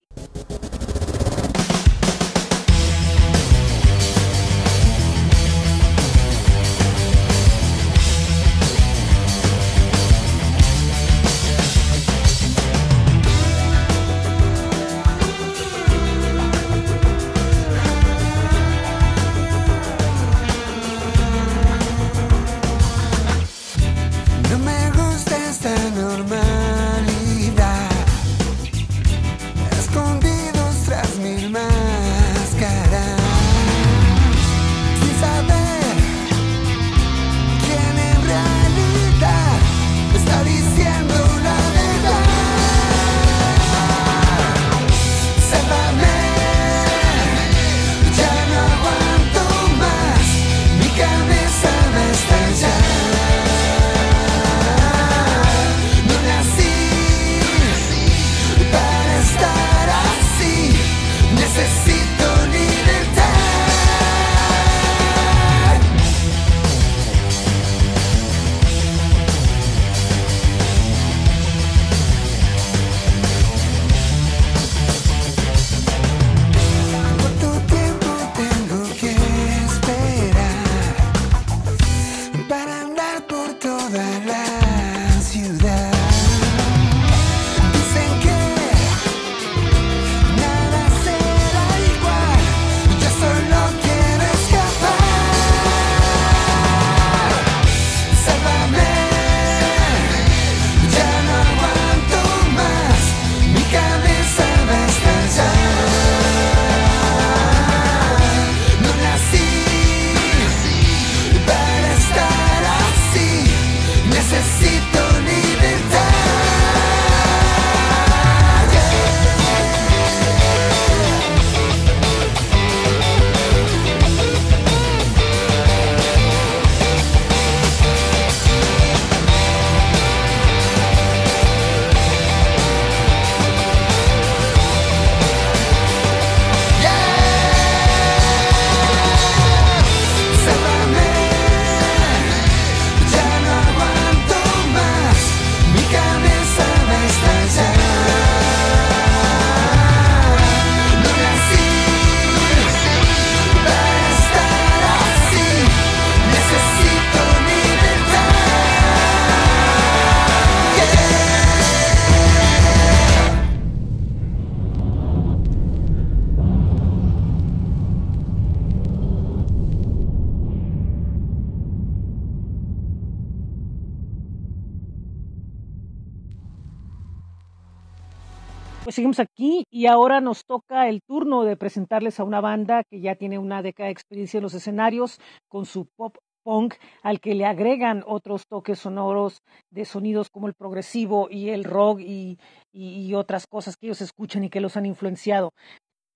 Y 179.87 179.89
ahora 179.89 180.21
nos 180.21 180.45
toca 180.45 180.89
el 180.89 181.01
turno 181.01 181.45
de 181.45 181.57
presentarles 181.57 182.19
a 182.19 182.25
una 182.25 182.41
banda 182.41 182.83
que 182.91 183.01
ya 183.01 183.15
tiene 183.15 183.39
una 183.39 183.63
década 183.63 183.87
de 183.87 183.93
experiencia 183.93 184.39
en 184.39 184.43
los 184.43 184.55
escenarios 184.55 185.21
con 185.49 185.65
su 185.65 185.87
pop 185.97 186.17
punk 186.43 186.75
al 187.05 187.21
que 187.21 187.37
le 187.37 187.47
agregan 187.47 188.03
otros 188.05 188.49
toques 188.49 188.81
sonoros 188.81 189.43
de 189.71 189.85
sonidos 189.85 190.29
como 190.29 190.49
el 190.49 190.55
progresivo 190.55 191.29
y 191.31 191.51
el 191.51 191.63
rock 191.63 192.01
y, 192.01 192.37
y, 192.73 193.15
otras 193.15 193.47
cosas 193.47 193.77
que 193.77 193.87
ellos 193.87 194.01
escuchan 194.01 194.43
y 194.43 194.51
que 194.51 194.61
los 194.61 194.77
han 194.77 194.87
influenciado. 194.87 195.51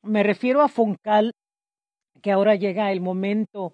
Me 0.02 0.24
refiero 0.24 0.62
a 0.62 0.68
Foncal, 0.68 1.30
que 2.22 2.32
ahora 2.32 2.56
llega 2.56 2.90
el 2.90 3.00
momento 3.00 3.72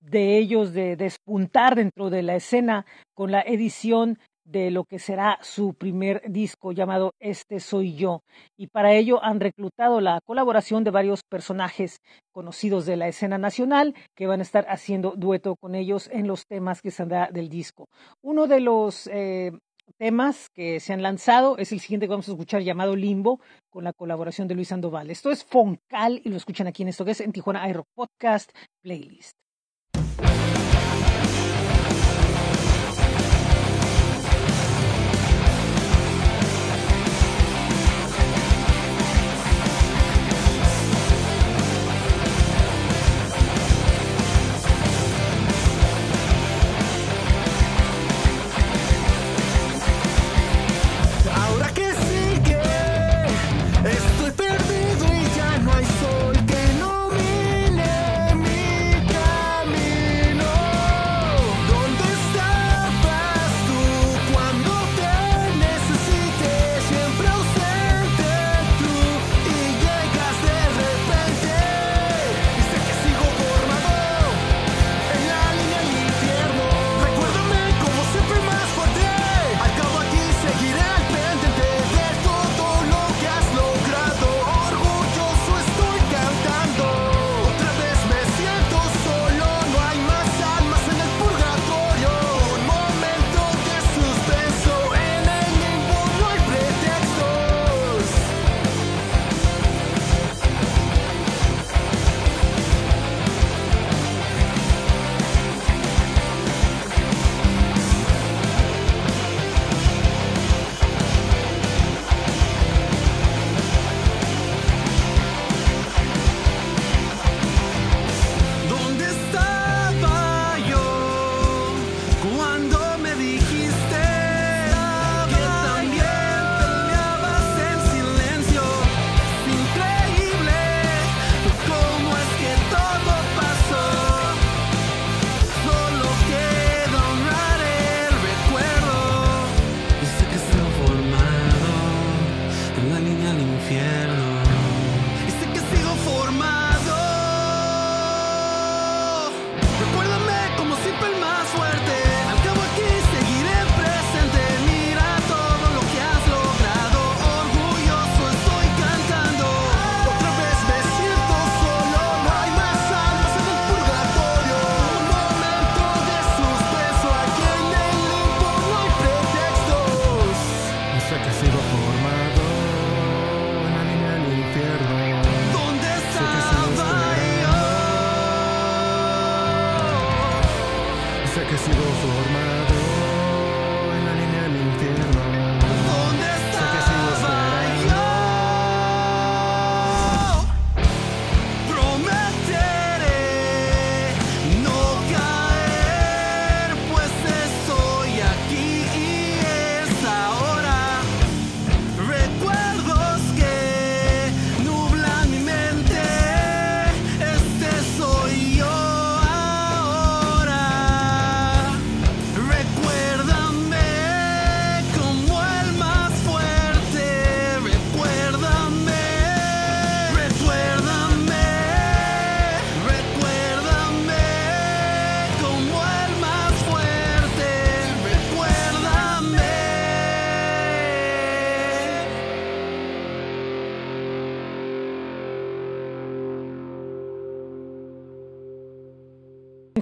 de 0.00 0.36
ellos 0.36 0.74
de 0.74 0.94
despuntar 0.94 1.74
dentro 1.74 2.10
de 2.10 2.22
la 2.22 2.36
escena 2.36 2.84
con 3.14 3.32
la 3.32 3.40
edición 3.40 4.18
de 4.48 4.70
lo 4.70 4.84
que 4.84 4.98
será 4.98 5.38
su 5.42 5.74
primer 5.74 6.22
disco 6.26 6.72
llamado 6.72 7.14
Este 7.20 7.60
Soy 7.60 7.94
Yo. 7.94 8.22
Y 8.56 8.68
para 8.68 8.94
ello 8.94 9.22
han 9.22 9.40
reclutado 9.40 10.00
la 10.00 10.20
colaboración 10.24 10.84
de 10.84 10.90
varios 10.90 11.22
personajes 11.22 12.00
conocidos 12.32 12.86
de 12.86 12.96
la 12.96 13.08
escena 13.08 13.36
nacional 13.36 13.94
que 14.14 14.26
van 14.26 14.40
a 14.40 14.42
estar 14.42 14.66
haciendo 14.68 15.12
dueto 15.16 15.56
con 15.56 15.74
ellos 15.74 16.08
en 16.12 16.26
los 16.26 16.46
temas 16.46 16.80
que 16.80 16.90
saldrá 16.90 17.28
del 17.30 17.48
disco. 17.48 17.88
Uno 18.22 18.46
de 18.46 18.60
los 18.60 19.06
eh, 19.12 19.52
temas 19.98 20.48
que 20.50 20.80
se 20.80 20.94
han 20.94 21.02
lanzado 21.02 21.58
es 21.58 21.72
el 21.72 21.80
siguiente 21.80 22.06
que 22.06 22.12
vamos 22.12 22.28
a 22.28 22.32
escuchar 22.32 22.62
llamado 22.62 22.96
Limbo 22.96 23.40
con 23.68 23.84
la 23.84 23.92
colaboración 23.92 24.48
de 24.48 24.54
Luis 24.54 24.68
Sandoval. 24.68 25.10
Esto 25.10 25.30
es 25.30 25.44
Foncal 25.44 26.22
y 26.24 26.30
lo 26.30 26.36
escuchan 26.36 26.66
aquí 26.66 26.82
en 26.82 26.88
esto 26.88 27.04
que 27.04 27.10
es 27.10 27.20
en 27.20 27.32
Tijuana 27.32 27.62
Aero 27.62 27.84
Podcast 27.94 28.50
Playlist. 28.80 29.47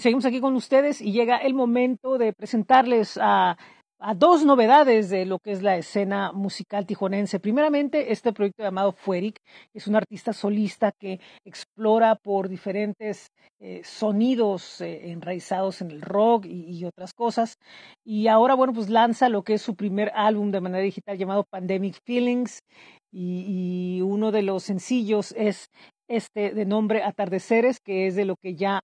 Seguimos 0.07 0.25
aquí 0.25 0.41
con 0.41 0.55
ustedes 0.55 1.01
y 1.01 1.11
llega 1.11 1.37
el 1.39 1.53
momento 1.53 2.17
de 2.17 2.33
presentarles 2.33 3.19
a, 3.21 3.59
a 3.99 4.15
dos 4.15 4.45
novedades 4.45 5.11
de 5.11 5.27
lo 5.27 5.41
que 5.41 5.51
es 5.51 5.65
la 5.65 5.77
escena 5.79 6.31
musical 6.31 6.87
tijuanense. 6.87 7.41
Primeramente, 7.41 8.13
este 8.13 8.33
proyecto 8.33 8.63
llamado 8.63 8.93
Fueric 8.93 9.41
es 9.75 9.89
un 9.89 9.97
artista 9.97 10.33
solista 10.33 10.93
que 10.93 11.19
explora 11.45 12.15
por 12.15 12.49
diferentes 12.49 13.33
eh, 13.59 13.81
sonidos 13.83 14.81
eh, 14.81 15.11
enraizados 15.11 15.81
en 15.81 15.91
el 15.91 16.03
rock 16.03 16.47
y, 16.47 16.71
y 16.71 16.85
otras 16.85 17.13
cosas. 17.13 17.57
Y 18.05 18.29
ahora, 18.29 18.55
bueno, 18.55 18.73
pues 18.73 18.89
lanza 18.89 19.29
lo 19.29 19.43
que 19.43 19.55
es 19.55 19.63
su 19.63 19.75
primer 19.75 20.13
álbum 20.15 20.53
de 20.53 20.61
manera 20.61 20.85
digital 20.85 21.19
llamado 21.19 21.43
Pandemic 21.51 21.97
Feelings. 22.05 22.61
Y, 23.11 23.97
y 23.97 24.03
uno 24.03 24.31
de 24.31 24.43
los 24.43 24.63
sencillos 24.63 25.35
es 25.37 25.67
este 26.09 26.55
de 26.55 26.65
nombre 26.65 27.03
Atardeceres, 27.03 27.81
que 27.81 28.07
es 28.07 28.15
de 28.15 28.25
lo 28.25 28.37
que 28.37 28.55
ya 28.55 28.83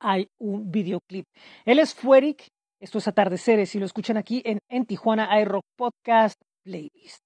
hay 0.00 0.28
un 0.38 0.70
videoclip. 0.70 1.26
Él 1.64 1.78
es 1.78 1.94
Fueric, 1.94 2.48
esto 2.80 2.98
es 2.98 3.08
Atardeceres 3.08 3.74
y 3.74 3.78
lo 3.78 3.86
escuchan 3.86 4.16
aquí 4.16 4.42
en, 4.44 4.58
en 4.68 4.86
Tijuana 4.86 5.40
iRock 5.40 5.64
Podcast 5.76 6.40
Playlist. 6.64 7.22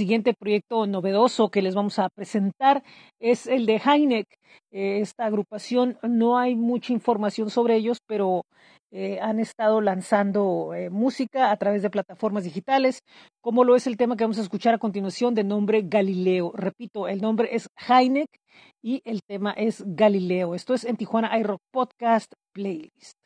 siguiente 0.00 0.32
proyecto 0.32 0.86
novedoso 0.86 1.50
que 1.50 1.60
les 1.60 1.74
vamos 1.74 1.98
a 1.98 2.08
presentar 2.08 2.82
es 3.18 3.46
el 3.46 3.66
de 3.66 3.76
Heineck. 3.84 4.28
Eh, 4.72 5.00
esta 5.00 5.26
agrupación 5.26 5.98
no 6.02 6.38
hay 6.38 6.56
mucha 6.56 6.94
información 6.94 7.50
sobre 7.50 7.76
ellos, 7.76 7.98
pero 8.06 8.46
eh, 8.92 9.18
han 9.20 9.38
estado 9.40 9.82
lanzando 9.82 10.72
eh, 10.72 10.88
música 10.88 11.50
a 11.50 11.56
través 11.58 11.82
de 11.82 11.90
plataformas 11.90 12.44
digitales, 12.44 13.02
como 13.42 13.62
lo 13.62 13.76
es 13.76 13.86
el 13.86 13.98
tema 13.98 14.16
que 14.16 14.24
vamos 14.24 14.38
a 14.38 14.46
escuchar 14.48 14.72
a 14.72 14.78
continuación 14.78 15.34
de 15.34 15.44
nombre 15.44 15.82
Galileo. 15.84 16.52
Repito, 16.54 17.06
el 17.06 17.20
nombre 17.20 17.50
es 17.52 17.68
Heineck 17.86 18.30
y 18.82 19.02
el 19.04 19.20
tema 19.22 19.52
es 19.52 19.84
Galileo. 19.86 20.54
Esto 20.54 20.72
es 20.72 20.86
en 20.86 20.96
Tijuana 20.96 21.38
iRock 21.38 21.60
Podcast 21.70 22.32
Playlist. 22.54 23.19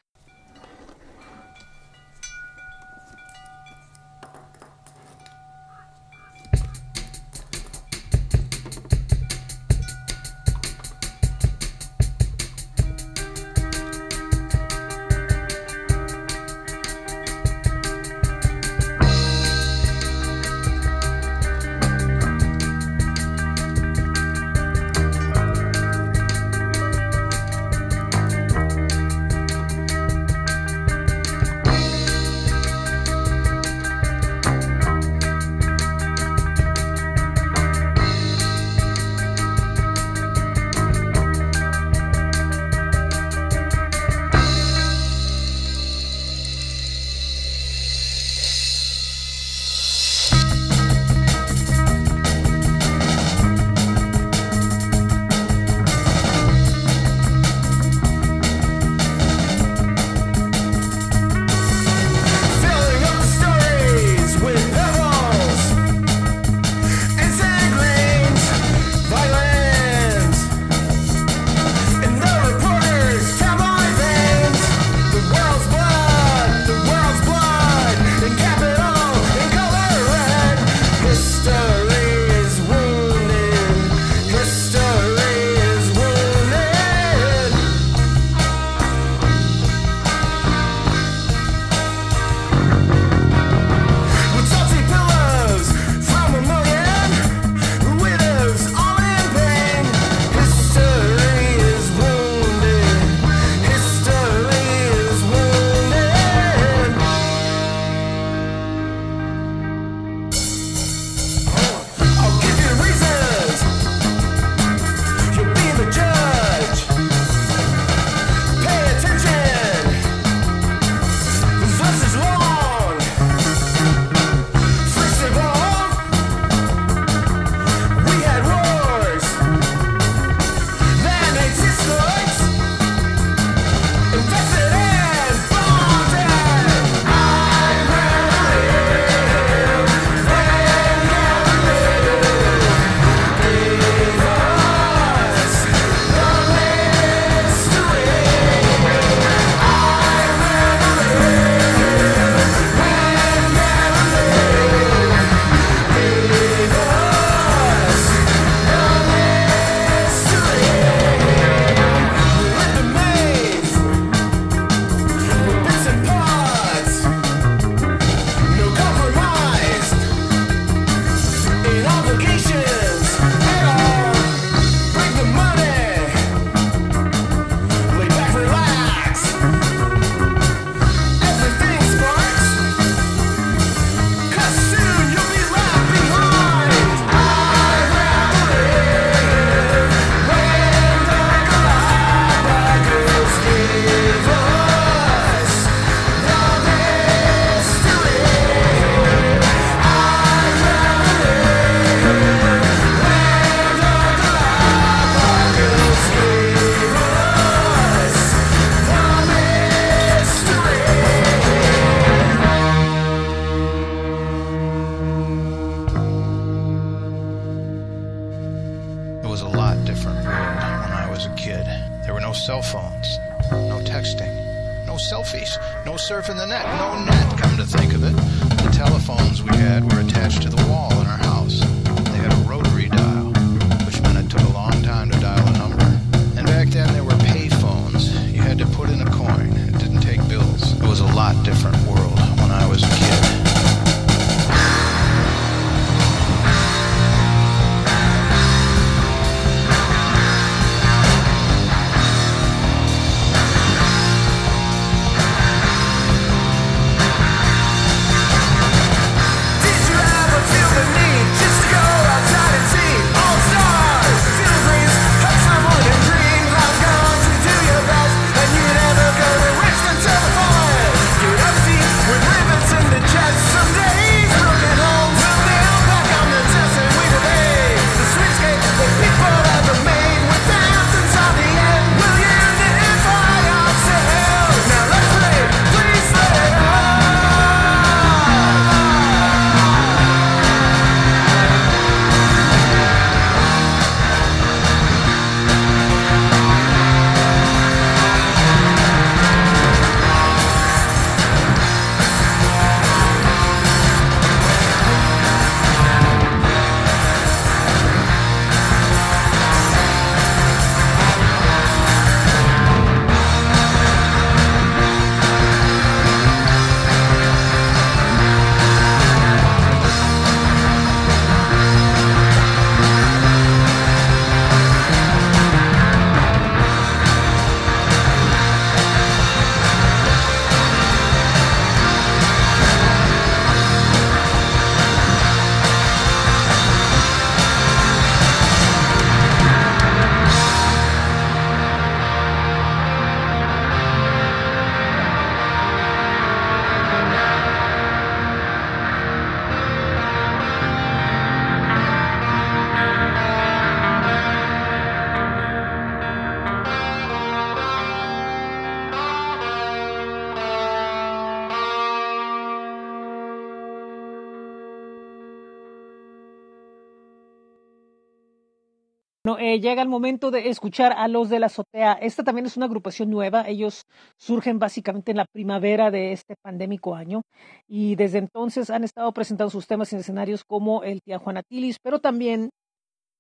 Eh, 369.39 369.61
llega 369.61 369.83
el 369.83 369.89
momento 369.89 370.31
de 370.31 370.49
escuchar 370.49 370.93
a 370.93 371.09
los 371.09 371.29
de 371.29 371.39
la 371.39 371.47
azotea. 371.47 371.93
Esta 371.95 372.25
también 372.25 372.47
es 372.47 372.57
una 372.57 372.67
agrupación 372.67 373.11
nueva. 373.11 373.49
Ellos 373.49 373.85
surgen 374.19 374.59
básicamente 374.59 375.11
en 375.11 375.19
la 375.19 375.27
primavera 375.27 375.91
de 375.91 376.13
este 376.13 376.35
pandémico 376.43 376.95
año 376.95 377.23
y 377.69 377.97
desde 377.97 378.19
entonces 378.19 378.71
han 378.71 378.85
estado 378.85 379.13
presentando 379.13 379.51
sus 379.51 379.67
temas 379.67 379.93
en 379.93 380.01
escenarios 380.01 380.45
como 380.45 380.83
el 380.83 381.01
Tía 381.03 381.19
Juana 381.19 381.43
Tilis, 381.43 381.79
pero 381.83 382.01
también 382.01 382.51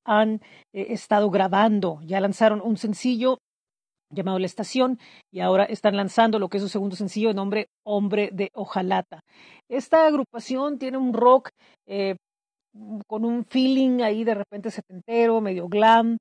han 0.05 0.41
eh, 0.73 0.87
estado 0.91 1.31
grabando. 1.31 2.01
Ya 2.03 2.21
lanzaron 2.21 2.61
un 2.62 2.77
sencillo 2.77 3.39
llamado 4.11 4.39
La 4.39 4.47
Estación 4.47 4.99
y 5.33 5.41
ahora 5.41 5.65
están 5.65 5.97
lanzando 5.97 6.39
lo 6.39 6.49
que 6.49 6.59
es 6.59 6.62
su 6.62 6.69
segundo 6.69 6.97
sencillo 6.97 7.29
de 7.29 7.35
nombre 7.35 7.69
Hombre 7.85 8.31
de 8.33 8.51
Ojalata. 8.55 9.21
Esta 9.69 10.07
agrupación 10.07 10.79
tiene 10.79 10.99
un 10.99 11.12
rock 11.12 11.51
eh, 11.87 12.17
con 13.07 13.25
un 13.25 13.45
feeling 13.45 14.03
ahí 14.03 14.25
de 14.25 14.35
repente 14.35 14.70
setentero, 14.70 15.41
medio 15.41 15.68
glam. 15.68 16.18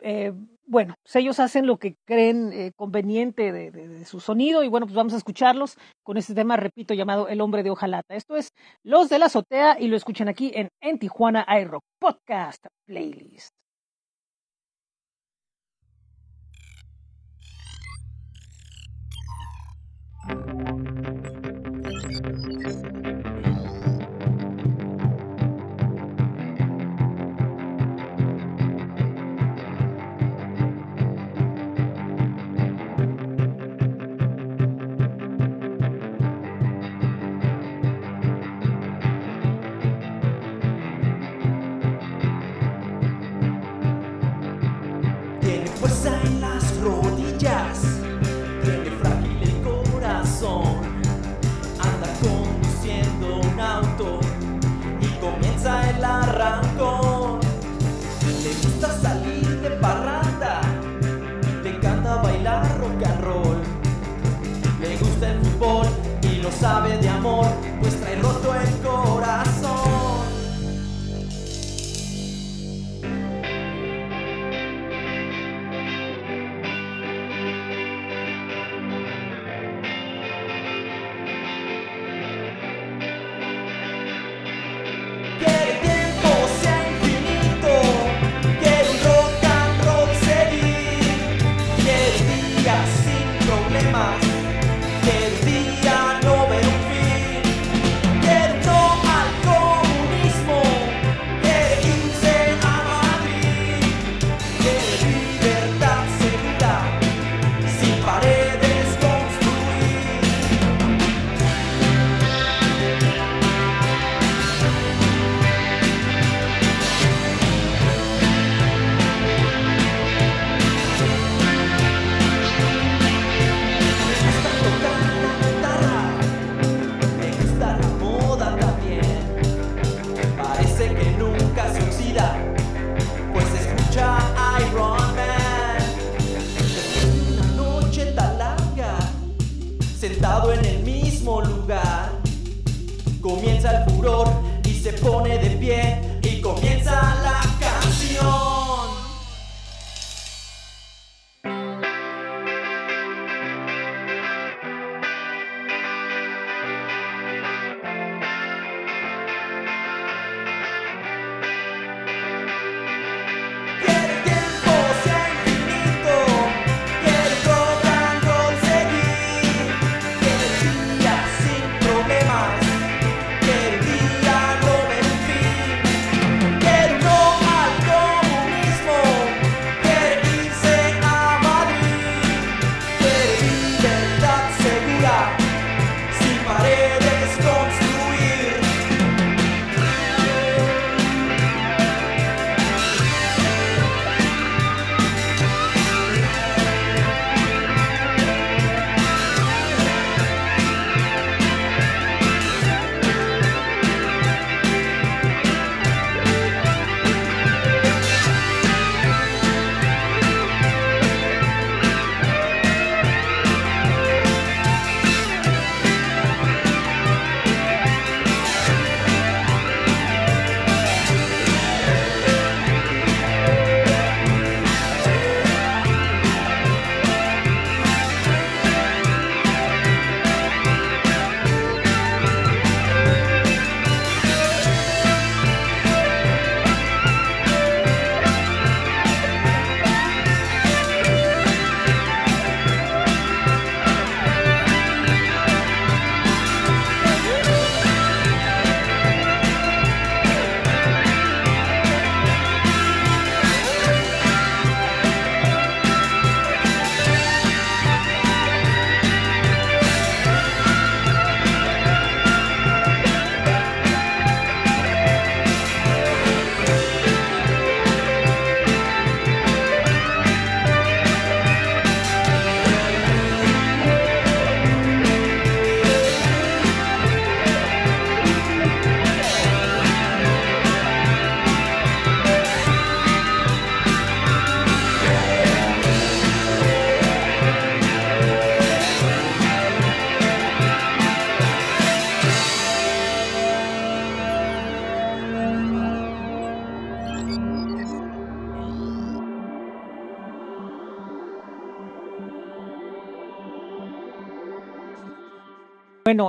Eh, 0.00 0.32
bueno, 0.66 0.94
pues 1.02 1.16
ellos 1.16 1.38
hacen 1.38 1.66
lo 1.66 1.78
que 1.78 1.96
creen 2.06 2.52
eh, 2.52 2.72
conveniente 2.74 3.52
de, 3.52 4.04
su 4.04 4.20
sonido 4.20 4.64
y 4.64 4.68
bueno, 4.68 4.86
pues 4.86 4.96
vamos 4.96 5.12
a 5.12 5.18
escucharlos 5.18 5.76
con 6.02 6.16
este 6.16 6.34
tema, 6.34 6.56
repito, 6.56 6.94
llamado 6.94 7.28
El 7.28 7.40
hombre 7.40 7.62
de 7.62 7.70
hojalata. 7.70 8.14
Esto 8.14 8.36
es 8.36 8.52
Los 8.82 9.08
de 9.08 9.18
la 9.18 9.26
azotea 9.26 9.78
y 9.78 9.88
lo 9.88 9.96
escuchan 9.96 10.28
aquí 10.28 10.50
en 10.54 10.70
En 10.80 10.98
Tijuana 10.98 11.46
iRock 11.60 11.84
Podcast 11.98 12.66
Playlist. 12.86 13.54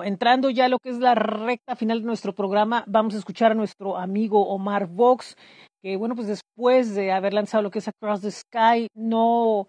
Entrando 0.02 0.50
ya 0.50 0.66
a 0.66 0.70
lo 0.70 0.80
que 0.80 0.90
es 0.90 0.98
la 0.98 1.14
recta 1.14 1.76
final 1.76 2.00
de 2.00 2.08
nuestro 2.08 2.34
programa, 2.34 2.84
vamos 2.88 3.14
a 3.14 3.18
escuchar 3.18 3.52
a 3.52 3.56
nuestro 3.56 3.98
amigo 3.98 4.48
Omar 4.48 4.88
Vox, 4.88 5.36
que 5.84 5.98
bueno, 5.98 6.16
pues 6.16 6.28
después 6.28 6.96
de 6.96 7.12
haber 7.12 7.34
lanzado 7.34 7.62
lo 7.62 7.70
que 7.70 7.80
es 7.80 7.88
Across 7.90 8.22
the 8.22 8.32
Sky, 8.32 8.88
no 8.96 9.68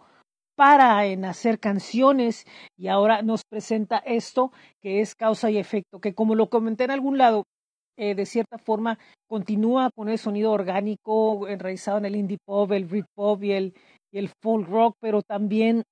para 0.56 1.04
en 1.06 1.24
hacer 1.24 1.58
canciones 1.58 2.46
y 2.78 2.88
ahora 2.88 3.22
nos 3.22 3.42
presenta 3.44 3.98
esto 3.98 4.52
que 4.80 5.00
es 5.00 5.14
causa 5.14 5.50
y 5.50 5.58
efecto, 5.58 6.00
que 6.00 6.14
como 6.14 6.34
lo 6.34 6.48
comenté 6.48 6.84
en 6.84 6.92
algún 6.92 7.18
lado, 7.18 7.44
eh, 7.96 8.14
de 8.14 8.26
cierta 8.26 8.58
forma 8.58 8.98
continúa 9.28 9.90
con 9.94 10.08
el 10.08 10.18
sonido 10.18 10.52
orgánico 10.52 11.48
enraizado 11.48 11.98
en 11.98 12.04
el 12.06 12.16
indie 12.16 12.38
pop, 12.44 12.70
el 12.72 12.86
Britpop 12.86 13.42
y 13.42 13.52
el, 13.52 13.74
y 14.12 14.18
el 14.18 14.30
folk 14.42 14.68
rock, 14.68 14.96
pero 15.00 15.22
también 15.22 15.82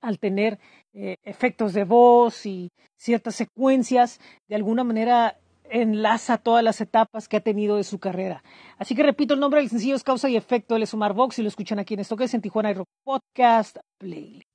al 0.00 0.18
tener 0.18 0.58
eh, 0.92 1.16
efectos 1.22 1.72
de 1.72 1.84
voz 1.84 2.46
y 2.46 2.70
ciertas 2.96 3.36
secuencias, 3.36 4.20
de 4.48 4.56
alguna 4.56 4.84
manera 4.84 5.38
enlaza 5.70 6.38
todas 6.38 6.64
las 6.64 6.80
etapas 6.80 7.28
que 7.28 7.36
ha 7.36 7.40
tenido 7.40 7.76
de 7.76 7.84
su 7.84 7.98
carrera. 7.98 8.42
Así 8.78 8.94
que 8.94 9.02
repito, 9.02 9.34
el 9.34 9.40
nombre 9.40 9.60
del 9.60 9.70
sencillo 9.70 9.96
es 9.96 10.04
Causa 10.04 10.28
y 10.28 10.36
Efecto, 10.36 10.76
él 10.76 10.82
es 10.82 10.94
Omar 10.94 11.12
Vox 11.14 11.38
y 11.38 11.42
lo 11.42 11.48
escuchan 11.48 11.78
aquí 11.78 11.94
en 11.94 12.00
esto 12.00 12.16
que 12.16 12.24
es 12.24 12.34
en 12.34 12.40
Tijuana 12.40 12.72
Rock 12.72 12.88
Podcast 13.04 13.76
Playlist. 13.98 14.47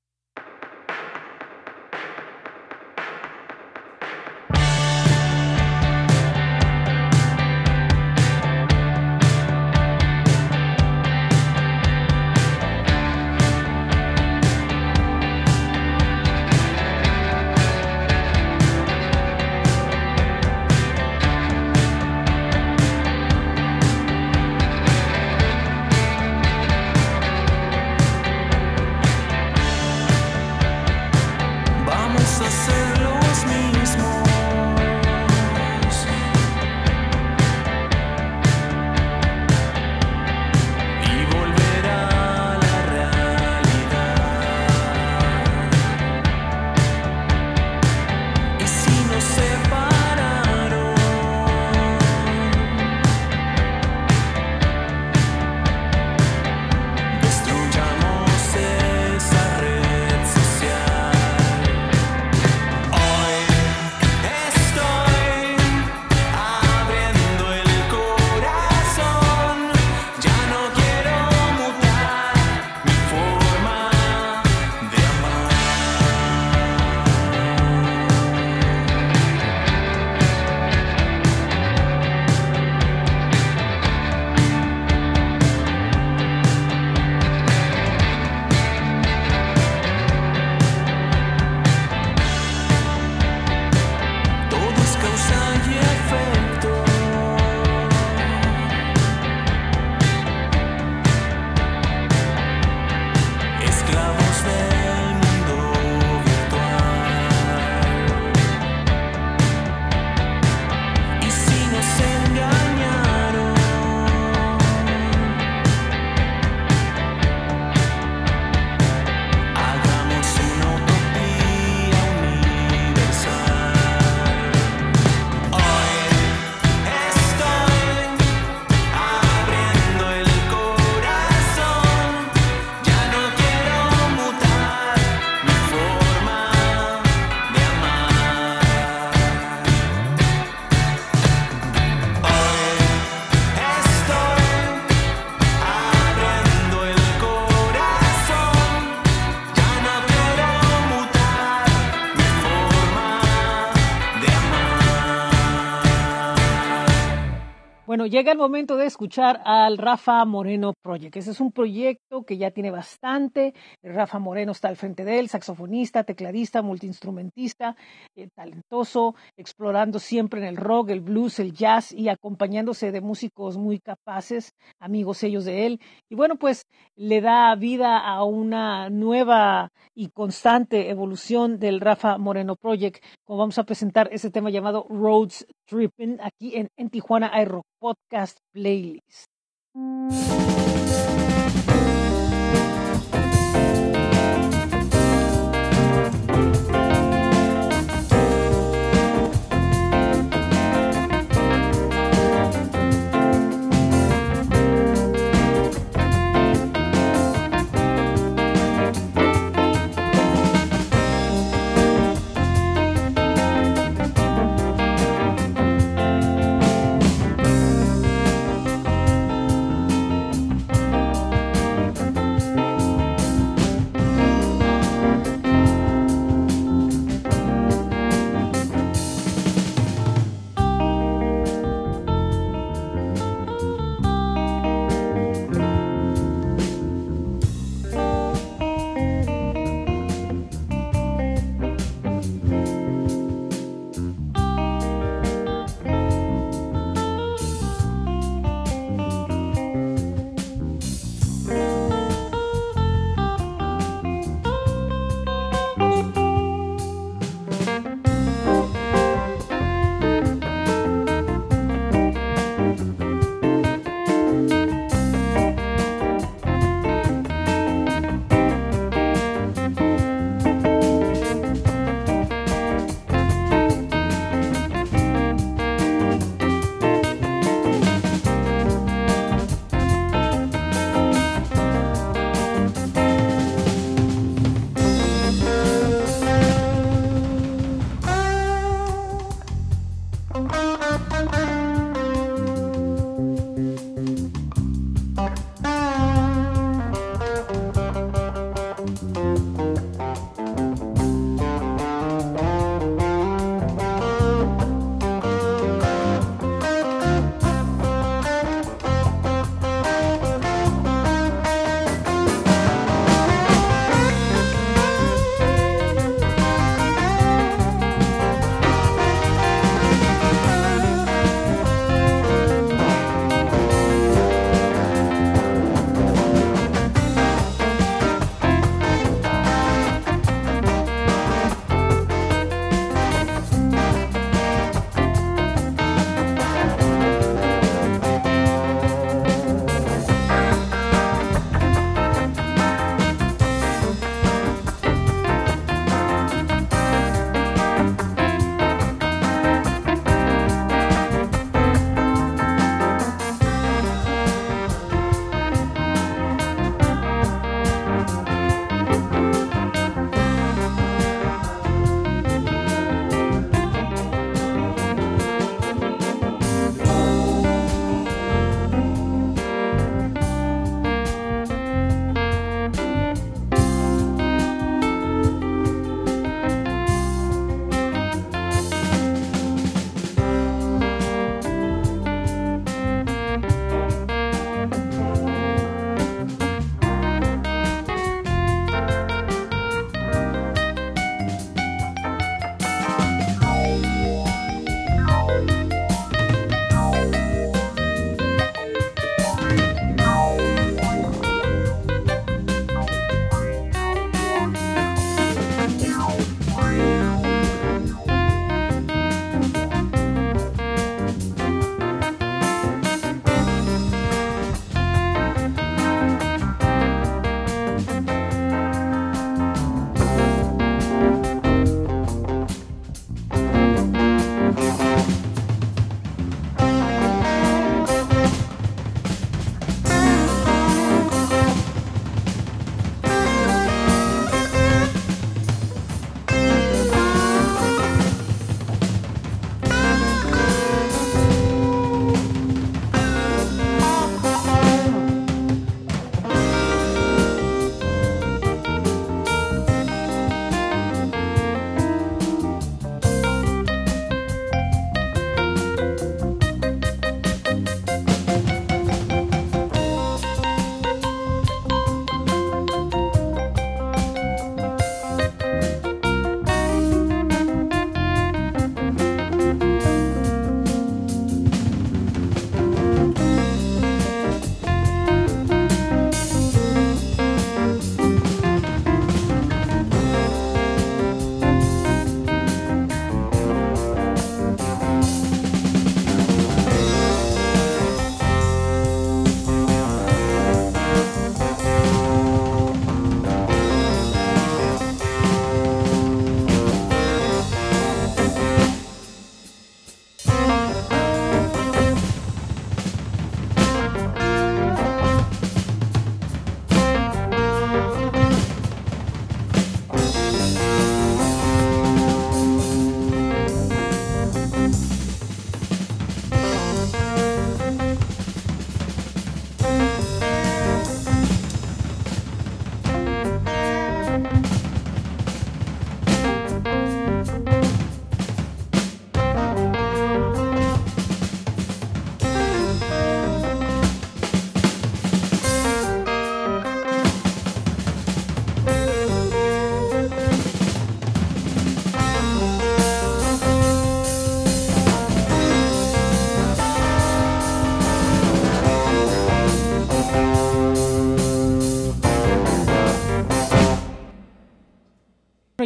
Llega 158.05 158.31
el 158.31 158.37
momento 158.37 158.75
de 158.75 158.85
escuchar 158.85 159.41
al 159.45 159.77
Rafa 159.77 160.25
Moreno 160.25 160.73
Project. 160.81 161.15
Ese 161.15 161.31
es 161.31 161.39
un 161.39 161.51
proyecto 161.51 162.23
que 162.23 162.37
ya 162.37 162.51
tiene 162.51 162.71
bastante. 162.71 163.53
Rafa 163.81 164.19
Moreno 164.19 164.51
está 164.51 164.67
al 164.67 164.75
frente 164.75 165.05
de 165.05 165.19
él, 165.19 165.29
saxofonista, 165.29 166.03
tecladista, 166.03 166.61
multiinstrumentista, 166.61 167.75
eh, 168.15 168.29
talentoso, 168.35 169.15
explorando 169.37 169.99
siempre 169.99 170.41
en 170.41 170.47
el 170.47 170.57
rock, 170.57 170.89
el 170.89 171.01
blues, 171.01 171.39
el 171.39 171.53
jazz 171.53 171.91
y 171.91 172.09
acompañándose 172.09 172.91
de 172.91 173.01
músicos 173.01 173.57
muy 173.57 173.79
capaces, 173.79 174.53
amigos 174.79 175.23
ellos 175.23 175.45
de 175.45 175.65
él. 175.65 175.79
Y 176.09 176.15
bueno, 176.15 176.35
pues 176.37 176.63
le 176.95 177.21
da 177.21 177.55
vida 177.55 177.99
a 177.99 178.23
una 178.23 178.89
nueva 178.89 179.69
y 179.95 180.09
constante 180.09 180.89
evolución 180.89 181.59
del 181.59 181.79
Rafa 181.79 182.17
Moreno 182.17 182.55
Project, 182.55 183.03
como 183.25 183.39
vamos 183.39 183.57
a 183.59 183.63
presentar 183.63 184.09
ese 184.11 184.31
tema 184.31 184.49
llamado 184.49 184.85
Roads 184.89 185.45
Tripping 185.67 186.17
aquí 186.21 186.53
en, 186.55 186.89
Tijuana 186.89 187.31
iRock 187.41 187.63
Podcast 187.83 188.39
Playlist. 188.55 189.27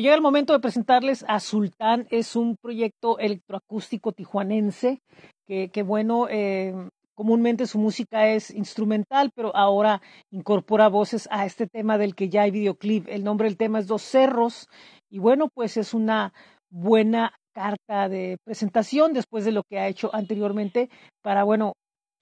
Llega 0.08 0.16
el 0.16 0.22
momento 0.22 0.53
de 0.53 0.60
presentarles 0.60 1.26
a 1.28 1.41
Sultán. 1.41 2.08
Es 2.10 2.38
un 2.38 2.55
proyecto 2.55 3.20
electroacústico 3.20 4.14
tijuanense 4.14 5.01
que, 5.45 5.84
bueno, 5.86 6.28
eh, 6.30 6.74
comúnmente 7.14 7.68
su 7.68 7.78
música 7.78 8.30
es 8.30 8.51
instrumental, 8.51 9.32
pero 9.36 9.53
ahora 9.53 10.01
incorpora 10.32 10.88
voces 10.88 11.28
a 11.30 11.45
este 11.45 11.68
tema 11.68 11.97
del 11.97 12.16
que 12.16 12.30
ya 12.30 12.43
hay 12.43 12.51
videoclip. 12.51 13.10
El 13.10 13.26
nombre 13.26 13.49
del 13.49 13.58
tema 13.58 13.80
es 13.80 13.88
Dos 13.88 14.01
Cerros 14.01 14.70
y 15.10 15.20
bueno, 15.20 15.49
pues 15.53 15.76
es 15.76 15.93
una 15.93 16.32
buena 16.70 17.34
carta 17.53 18.08
de 18.08 18.38
presentación 18.45 19.12
después 19.12 19.43
de 19.43 19.51
lo 19.51 19.64
que 19.64 19.78
ha 19.78 19.89
hecho 19.89 20.10
anteriormente 20.16 20.89
para, 21.22 21.43
bueno, 21.43 21.74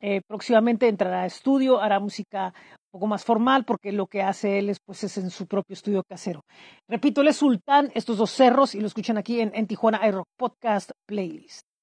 eh, 0.02 0.22
próximamente 0.28 0.88
entrará 0.88 1.22
a 1.22 1.28
estudio, 1.28 1.82
hará 1.82 2.00
música 2.00 2.56
poco 2.96 3.08
más 3.08 3.26
formal 3.26 3.66
porque 3.66 3.92
lo 3.92 4.08
que 4.08 4.22
hace 4.22 4.58
él 4.58 4.70
es, 4.70 4.80
pues, 4.80 5.04
es 5.04 5.18
en 5.18 5.30
su 5.30 5.48
propio 5.48 5.74
estudio 5.74 6.02
casero. 6.08 6.46
Repito, 6.88 7.20
él 7.20 7.28
es 7.28 7.36
Sultán, 7.36 7.92
estos 7.94 8.18
dos 8.18 8.32
cerros, 8.32 8.74
y 8.74 8.80
lo 8.80 8.88
escuchan 8.88 9.18
aquí 9.18 9.42
en, 9.42 9.52
en 9.54 9.68
Tijuana 9.68 10.00
iRock 10.08 10.30
Podcast 10.38 10.92
Playlist. 11.06 11.75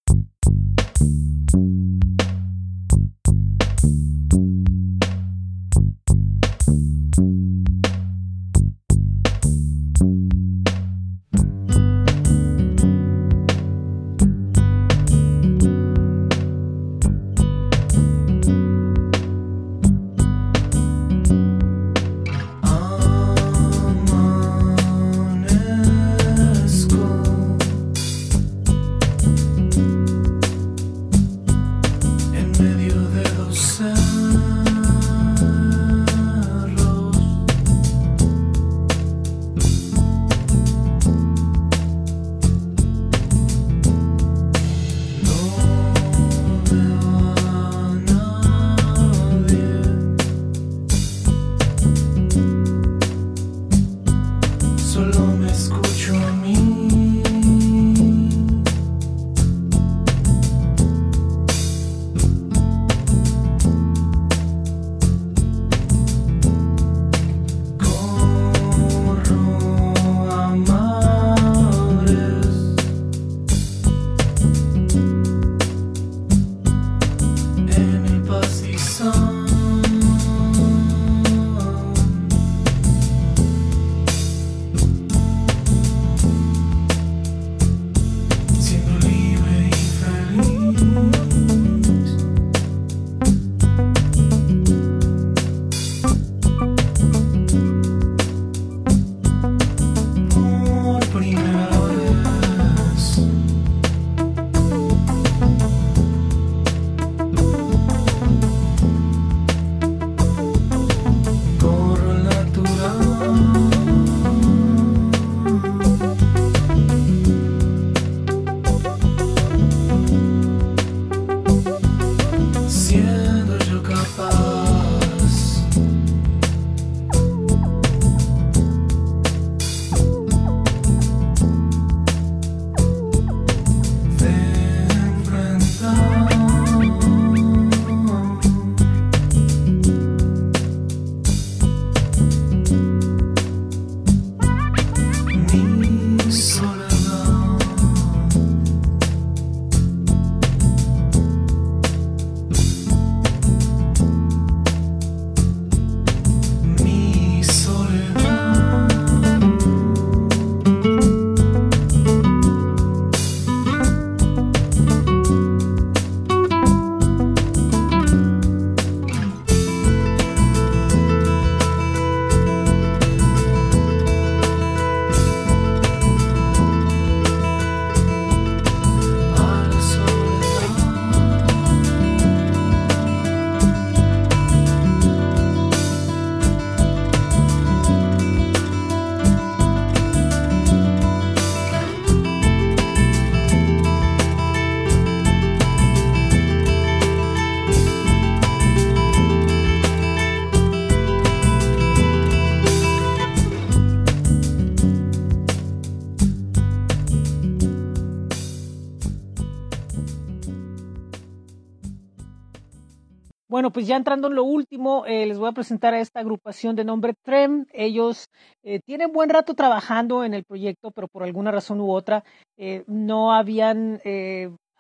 Pues 213.72 213.86
ya 213.86 213.96
entrando 213.96 214.28
en 214.28 214.34
lo 214.34 214.44
último, 214.44 215.06
eh, 215.06 215.26
les 215.26 215.38
voy 215.38 215.48
a 215.48 215.52
presentar 215.52 215.94
a 215.94 216.00
esta 216.00 216.20
agrupación 216.20 216.76
de 216.76 216.84
nombre 216.84 217.14
Trem. 217.22 217.66
Ellos 217.72 218.26
eh, 218.62 218.80
tienen 218.84 219.12
buen 219.12 219.30
rato 219.30 219.54
trabajando 219.54 220.24
en 220.24 220.34
el 220.34 220.44
proyecto, 220.44 220.90
pero 220.90 221.08
por 221.08 221.22
alguna 221.22 221.50
razón 221.50 221.80
u 221.80 221.90
otra 221.90 222.22
eh, 222.58 222.84
no 222.86 223.32
habían 223.32 224.00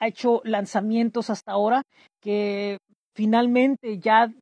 hecho 0.00 0.42
lanzamientos 0.44 1.30
hasta 1.30 1.52
ahora, 1.52 1.82
que 2.20 2.78
finalmente 3.14 3.98
ya 3.98 4.32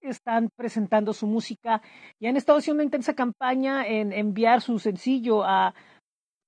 están 0.00 0.48
presentando 0.56 1.12
su 1.12 1.26
música 1.26 1.82
y 2.18 2.26
han 2.26 2.36
estado 2.36 2.58
haciendo 2.58 2.78
una 2.80 2.84
intensa 2.84 3.14
campaña 3.14 3.86
en 3.86 4.12
enviar 4.12 4.62
su 4.62 4.78
sencillo 4.78 5.44
a, 5.44 5.74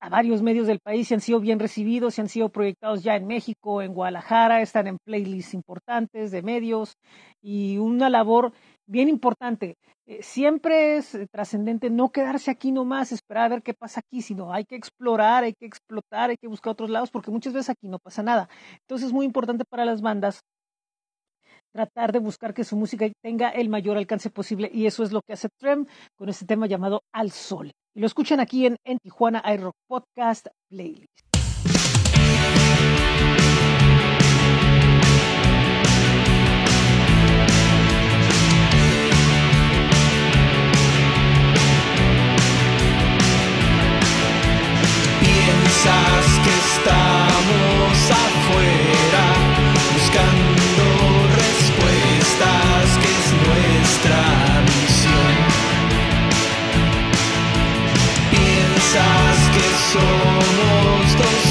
a 0.01 0.09
varios 0.09 0.43
medios 0.43 0.67
del 0.67 0.81
país 0.81 1.11
y 1.11 1.15
han 1.15 1.21
sido 1.21 1.41
bien 1.41 1.59
recibidos 1.59 2.19
y 2.19 2.21
han 2.21 2.29
sido 2.29 2.51
proyectados 2.51 3.03
ya 3.03 3.17
en 3.17 3.27
México, 3.27 3.83
en 3.83 3.95
Guadalajara, 3.95 4.63
están 4.63 4.87
en 4.87 4.99
playlists 4.99 5.55
importantes 5.55 6.31
de 6.31 6.43
medios 6.43 6.95
y 7.43 7.79
una 7.79 8.09
labor 8.09 8.53
bien 8.87 9.09
importante. 9.09 9.77
Eh, 10.07 10.23
siempre 10.23 10.97
es 10.97 11.15
eh, 11.15 11.27
trascendente 11.31 11.91
no 11.91 12.11
quedarse 12.11 12.51
aquí 12.51 12.73
nomás, 12.73 13.13
esperar 13.13 13.45
a 13.45 13.49
ver 13.49 13.63
qué 13.63 13.75
pasa 13.75 14.01
aquí, 14.01 14.23
sino 14.23 14.53
hay 14.53 14.65
que 14.65 14.77
explorar, 14.77 15.45
hay 15.45 15.53
que 15.53 15.67
explotar, 15.67 16.31
hay 16.31 16.37
que 16.37 16.49
buscar 16.49 16.73
otros 16.73 16.91
lados, 16.91 17.11
porque 17.11 17.31
muchas 17.31 17.53
veces 17.53 17.71
aquí 17.71 17.89
no 17.89 17.99
pasa 17.99 18.23
nada. 18.23 18.49
Entonces 18.81 19.09
es 19.09 19.13
muy 19.13 19.27
importante 19.27 19.65
para 19.69 19.85
las 19.85 20.01
bandas 20.01 20.41
tratar 21.73 22.13
de 22.13 22.19
buscar 22.19 22.55
que 22.55 22.65
su 22.65 22.77
música 22.77 23.07
tenga 23.23 23.51
el 23.51 23.69
mayor 23.69 23.99
alcance 23.99 24.31
posible 24.31 24.71
y 24.73 24.87
eso 24.87 25.03
es 25.03 25.13
lo 25.13 25.21
que 25.23 25.35
hace 25.35 25.49
Trem 25.59 25.87
con 26.17 26.29
este 26.29 26.47
tema 26.47 26.67
llamado 26.67 27.03
Al 27.13 27.31
Sol. 27.31 27.73
Lo 27.99 28.07
escuchan 28.07 28.39
aquí 28.39 28.65
en, 28.65 28.77
en 28.85 29.01
Tijuana 29.01 29.43
iRock 29.55 29.75
Podcast 29.89 30.47
Playlist. 30.69 31.11
Piensas 45.19 46.27
que 46.45 46.55
estamos 46.55 48.11
afuera 48.13 49.25
buscando 49.93 50.58
somos 59.89 61.15
dos 61.17 61.48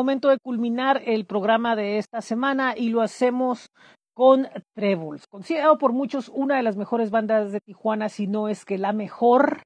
momento 0.00 0.30
de 0.30 0.38
culminar 0.38 1.02
el 1.04 1.26
programa 1.26 1.76
de 1.76 1.98
esta 1.98 2.22
semana 2.22 2.74
y 2.74 2.88
lo 2.88 3.02
hacemos 3.02 3.68
con 4.14 4.48
Trebles, 4.74 5.26
considerado 5.28 5.76
por 5.76 5.92
muchos 5.92 6.30
una 6.30 6.56
de 6.56 6.62
las 6.62 6.76
mejores 6.76 7.10
bandas 7.10 7.52
de 7.52 7.60
Tijuana, 7.60 8.08
si 8.08 8.26
no 8.26 8.48
es 8.48 8.64
que 8.64 8.78
la 8.78 8.94
mejor. 8.94 9.62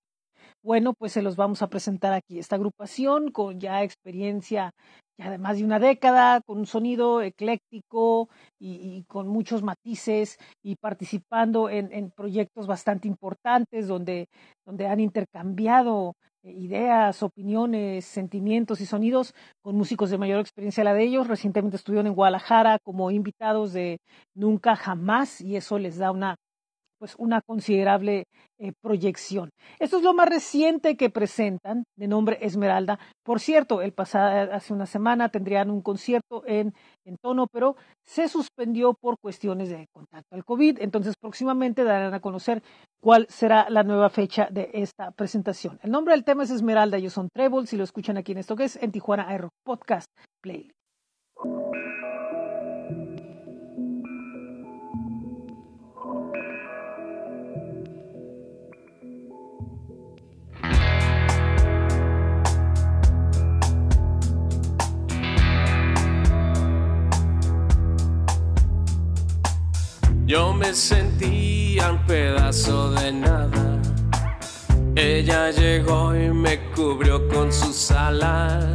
Bueno, 0.62 0.92
pues 0.98 1.12
se 1.12 1.22
los 1.22 1.36
vamos 1.36 1.62
a 1.62 1.68
presentar 1.68 2.12
aquí. 2.12 2.38
Esta 2.38 2.56
agrupación 2.56 3.30
con 3.30 3.60
ya 3.60 3.82
experiencia 3.82 4.72
ya 5.16 5.30
de 5.30 5.38
más 5.38 5.58
de 5.58 5.64
una 5.64 5.78
década, 5.78 6.40
con 6.40 6.58
un 6.58 6.66
sonido 6.66 7.22
ecléctico 7.22 8.28
y, 8.58 9.04
con 9.04 9.28
muchos 9.28 9.62
matices 9.62 10.36
y 10.64 10.74
participando 10.76 11.68
en, 11.68 11.92
en 11.92 12.10
proyectos 12.10 12.66
bastante 12.66 13.06
importantes 13.06 13.86
donde, 13.86 14.26
donde 14.66 14.88
han 14.88 14.98
intercambiado 14.98 16.14
ideas, 16.44 17.22
opiniones, 17.22 18.04
sentimientos 18.04 18.80
y 18.80 18.86
sonidos 18.86 19.34
con 19.62 19.76
músicos 19.76 20.10
de 20.10 20.18
mayor 20.18 20.40
experiencia 20.40 20.84
la 20.84 20.94
de 20.94 21.04
ellos. 21.04 21.28
Recientemente 21.28 21.76
estuvieron 21.76 22.06
en 22.06 22.14
Guadalajara 22.14 22.78
como 22.78 23.10
invitados 23.10 23.72
de 23.72 23.98
Nunca 24.34 24.76
Jamás 24.76 25.40
y 25.40 25.56
eso 25.56 25.78
les 25.78 25.98
da 25.98 26.10
una 26.10 26.36
pues 26.98 27.14
una 27.18 27.40
considerable 27.42 28.24
eh, 28.58 28.72
proyección. 28.80 29.50
Esto 29.78 29.98
es 29.98 30.02
lo 30.02 30.14
más 30.14 30.28
reciente 30.28 30.96
que 30.96 31.10
presentan, 31.10 31.84
de 31.96 32.08
nombre 32.08 32.38
Esmeralda. 32.40 32.98
Por 33.24 33.40
cierto, 33.40 33.82
el 33.82 33.92
pasado, 33.92 34.52
hace 34.52 34.72
una 34.72 34.86
semana 34.86 35.28
tendrían 35.28 35.70
un 35.70 35.82
concierto 35.82 36.42
en, 36.46 36.74
en 37.04 37.16
tono, 37.20 37.46
pero 37.52 37.76
se 38.04 38.28
suspendió 38.28 38.94
por 38.94 39.16
cuestiones 39.18 39.68
de 39.68 39.86
contacto 39.92 40.34
al 40.34 40.44
COVID. 40.44 40.78
Entonces, 40.80 41.14
próximamente 41.20 41.84
darán 41.84 42.14
a 42.14 42.20
conocer 42.20 42.62
cuál 43.00 43.26
será 43.28 43.68
la 43.70 43.82
nueva 43.82 44.10
fecha 44.10 44.48
de 44.50 44.70
esta 44.74 45.10
presentación. 45.10 45.78
El 45.82 45.90
nombre 45.90 46.14
del 46.14 46.24
tema 46.24 46.44
es 46.44 46.50
Esmeralda, 46.50 46.96
ellos 46.96 47.12
son 47.12 47.28
Treble, 47.32 47.66
si 47.66 47.76
lo 47.76 47.84
escuchan 47.84 48.16
aquí 48.16 48.32
en 48.32 48.38
esto 48.38 48.56
que 48.56 48.64
es 48.64 48.76
en 48.76 48.92
Tijuana 48.92 49.28
Aero 49.28 49.50
Podcast 49.64 50.10
Playlist. 50.42 50.74
Yo 70.26 70.54
me 70.54 70.72
sentía 70.72 71.90
un 71.90 71.98
pedazo 72.06 72.92
de 72.92 73.12
nada. 73.12 73.78
Ella 74.96 75.50
llegó 75.50 76.16
y 76.16 76.30
me 76.30 76.70
cubrió 76.74 77.28
con 77.28 77.52
sus 77.52 77.90
alas. 77.90 78.74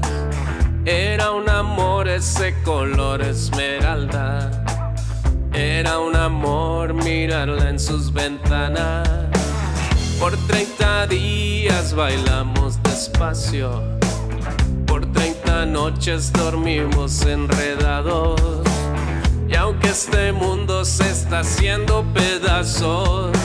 Era 0.86 1.32
un 1.32 1.50
amor 1.50 2.08
ese 2.08 2.54
color 2.64 3.24
esmeralda. 3.24 4.52
Era 5.52 5.98
un 5.98 6.16
amor 6.16 6.94
mirarla 6.94 7.70
en 7.70 7.80
sus 7.80 8.14
ventanas. 8.14 9.10
Por 10.20 10.38
30 10.46 11.08
días 11.08 11.96
bailamos 11.96 12.82
despacio. 12.84 13.82
Por 14.86 15.12
30 15.14 15.66
noches 15.66 16.32
dormimos 16.32 17.24
enredados. 17.24 18.69
Y 19.50 19.56
aunque 19.56 19.90
este 19.90 20.32
mundo 20.32 20.86
se 20.86 21.10
está 21.10 21.40
haciendo 21.40 22.06
pedazos, 22.14 23.36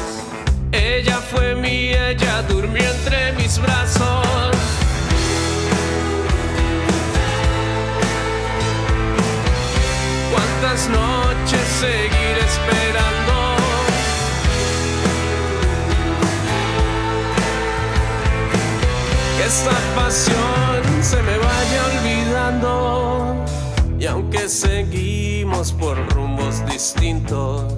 ella 0.70 1.16
fue 1.16 1.54
mía, 1.54 2.10
ella 2.10 2.42
durmió 2.42 2.82
entre 2.82 3.32
mis 3.32 3.58
brazos. 3.58 4.26
¿Cuántas 10.30 10.88
noches 10.90 11.66
seguir 11.80 12.36
esperando? 12.48 13.56
Que 19.38 19.44
esta 19.46 19.78
pasión 19.96 21.02
se 21.02 21.22
me 21.22 21.38
vaya 21.38 21.86
olvidando. 21.98 23.13
Y 24.04 24.06
aunque 24.06 24.50
seguimos 24.50 25.72
por 25.72 25.96
rumbos 26.12 26.62
distintos, 26.66 27.72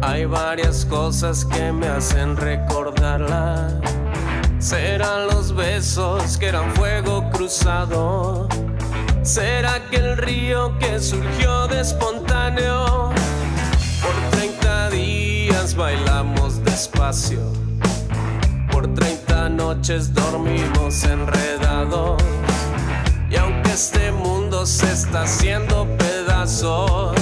hay 0.00 0.24
varias 0.24 0.84
cosas 0.84 1.44
que 1.44 1.70
me 1.70 1.86
hacen 1.86 2.36
recordarla. 2.36 3.80
Serán 4.58 5.28
los 5.28 5.54
besos 5.54 6.36
que 6.38 6.46
eran 6.46 6.74
fuego 6.74 7.30
cruzado. 7.30 8.48
Será 9.22 9.88
que 9.88 9.98
el 9.98 10.16
río 10.16 10.76
que 10.80 10.98
surgió 10.98 11.68
de 11.68 11.82
espontáneo. 11.82 13.12
Por 14.02 14.30
30 14.32 14.90
días 14.90 15.76
bailamos 15.76 16.64
despacio. 16.64 17.52
Por 18.72 18.92
30 18.92 19.50
noches 19.50 20.12
dormimos 20.12 21.04
enredados. 21.04 22.37
Se 24.68 24.92
está 24.92 25.22
haciendo 25.22 25.86
pedazos, 25.96 27.16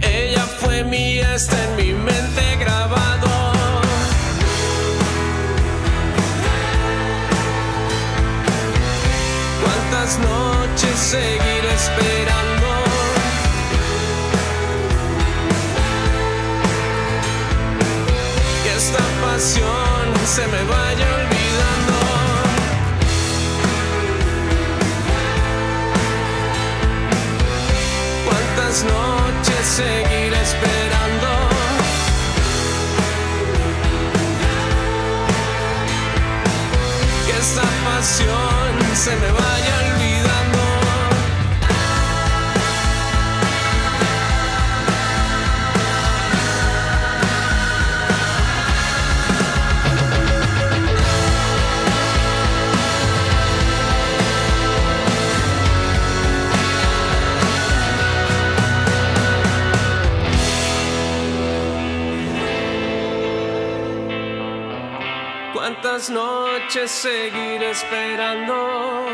ella 0.00 0.44
fue 0.60 0.84
mía, 0.84 1.34
está 1.34 1.56
en 1.64 1.76
mi 1.76 1.92
mente 1.92 2.56
grabado. 2.60 3.28
¿Cuántas 9.64 10.18
noches 10.20 10.96
seguir 10.96 11.64
esperando? 11.74 12.68
Que 18.62 18.76
esta 18.76 19.04
pasión 19.26 20.06
se 20.24 20.46
me 20.46 20.62
vaya 20.70 21.14
olvidando. 21.16 21.39
¿Cuántas 28.70 28.84
noches 28.84 29.66
seguir 29.66 30.32
esperando? 30.32 31.28
Que 37.26 37.32
esta 37.32 37.62
pasión 37.84 38.94
se 38.94 39.16
me 39.16 39.32
vaya 39.32 39.49
¿Cuántas 65.90 66.10
noches 66.10 66.88
seguir 66.88 67.64
esperando? 67.64 69.08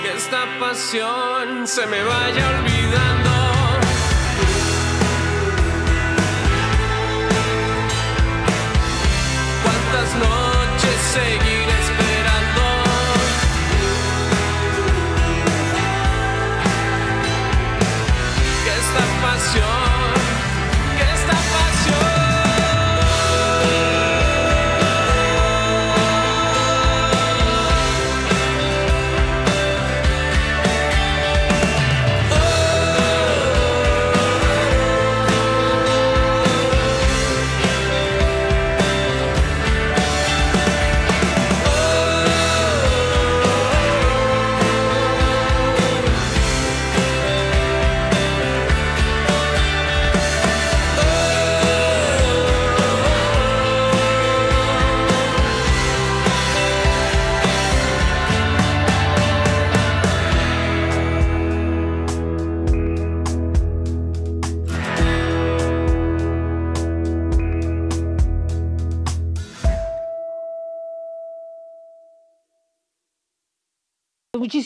Que 0.00 0.12
esta 0.16 0.46
pasión 0.60 1.66
se 1.66 1.86
me 1.88 2.04
vaya 2.04 2.50
olvidando. 2.50 3.32
¿Cuántas 9.64 10.14
noches 10.14 10.96
seguir 11.14 11.53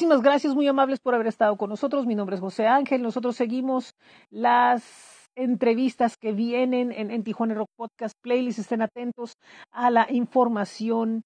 Muchísimas 0.08 0.24
gracias, 0.24 0.54
muy 0.54 0.66
amables 0.66 1.00
por 1.00 1.14
haber 1.14 1.26
estado 1.26 1.58
con 1.58 1.68
nosotros. 1.68 2.06
Mi 2.06 2.14
nombre 2.14 2.34
es 2.34 2.40
José 2.40 2.66
Ángel. 2.66 3.02
Nosotros 3.02 3.36
seguimos 3.36 3.94
las 4.30 5.28
entrevistas 5.36 6.16
que 6.16 6.32
vienen 6.32 6.92
en, 6.92 7.10
en 7.10 7.24
Tijuana 7.24 7.52
Rock 7.52 7.68
Podcast 7.76 8.16
Playlist. 8.22 8.58
Estén 8.58 8.80
atentos 8.80 9.34
a 9.70 9.90
la 9.90 10.06
información 10.08 11.24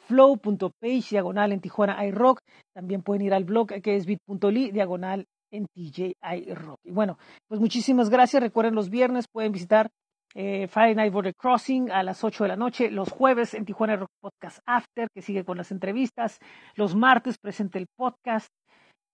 flow.page 0.08 1.10
diagonal 1.10 1.51
en 1.51 1.62
Tijuana 1.62 2.06
iRock. 2.06 2.39
También 2.74 3.01
pueden 3.01 3.24
ir 3.24 3.34
al 3.34 3.43
blog 3.43 3.68
que 3.82 3.95
es 3.95 4.06
bit.ly 4.06 4.72
diagonal 4.72 5.26
en 5.51 5.68
TJ 5.68 6.14
iRock. 6.22 6.80
Y 6.84 6.91
bueno, 6.91 7.18
pues 7.47 7.60
muchísimas 7.60 8.10
gracias. 8.10 8.41
Recuerden 8.41 8.76
los 8.76 8.89
viernes 8.89 9.28
pueden 9.32 9.51
visitar 9.51 9.89
eh, 10.34 10.68
Friday 10.68 10.95
Night 10.95 11.14
Border 11.14 11.34
Crossing 11.34 11.91
a 11.91 12.03
las 12.03 12.24
8 12.24 12.43
de 12.43 12.47
la 12.49 12.56
noche, 12.58 12.91
los 12.91 13.10
jueves 13.10 13.53
en 13.53 13.64
Tijuana 13.64 13.95
Rock 13.95 14.10
Podcast 14.22 14.60
After, 14.66 15.08
que 15.14 15.22
sigue 15.22 15.45
con 15.45 15.58
las 15.58 15.72
entrevistas, 15.72 16.39
los 16.76 16.93
martes 16.93 17.38
presente 17.38 17.80
el 17.80 17.88
podcast 17.95 18.49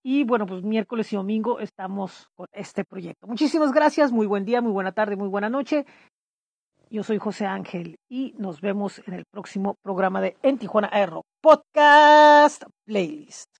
y 0.04 0.24
bueno, 0.24 0.46
pues 0.46 0.64
miércoles 0.64 1.12
y 1.12 1.16
domingo 1.16 1.60
estamos 1.60 2.26
con 2.34 2.48
este 2.52 2.84
proyecto. 2.84 3.28
Muchísimas 3.28 3.72
gracias, 3.72 4.10
muy 4.10 4.26
buen 4.26 4.44
día, 4.44 4.60
muy 4.60 4.72
buena 4.72 4.90
tarde, 4.90 5.14
muy 5.14 5.28
buena 5.28 5.48
noche. 5.48 5.86
Yo 6.92 7.02
soy 7.02 7.16
José 7.16 7.46
Ángel 7.46 7.96
y 8.06 8.34
nos 8.36 8.60
vemos 8.60 9.00
en 9.06 9.14
el 9.14 9.24
próximo 9.24 9.76
programa 9.82 10.20
de 10.20 10.36
En 10.42 10.58
Tijuana 10.58 10.90
Rock 11.06 11.24
Podcast 11.40 12.64
Playlist. 12.84 13.51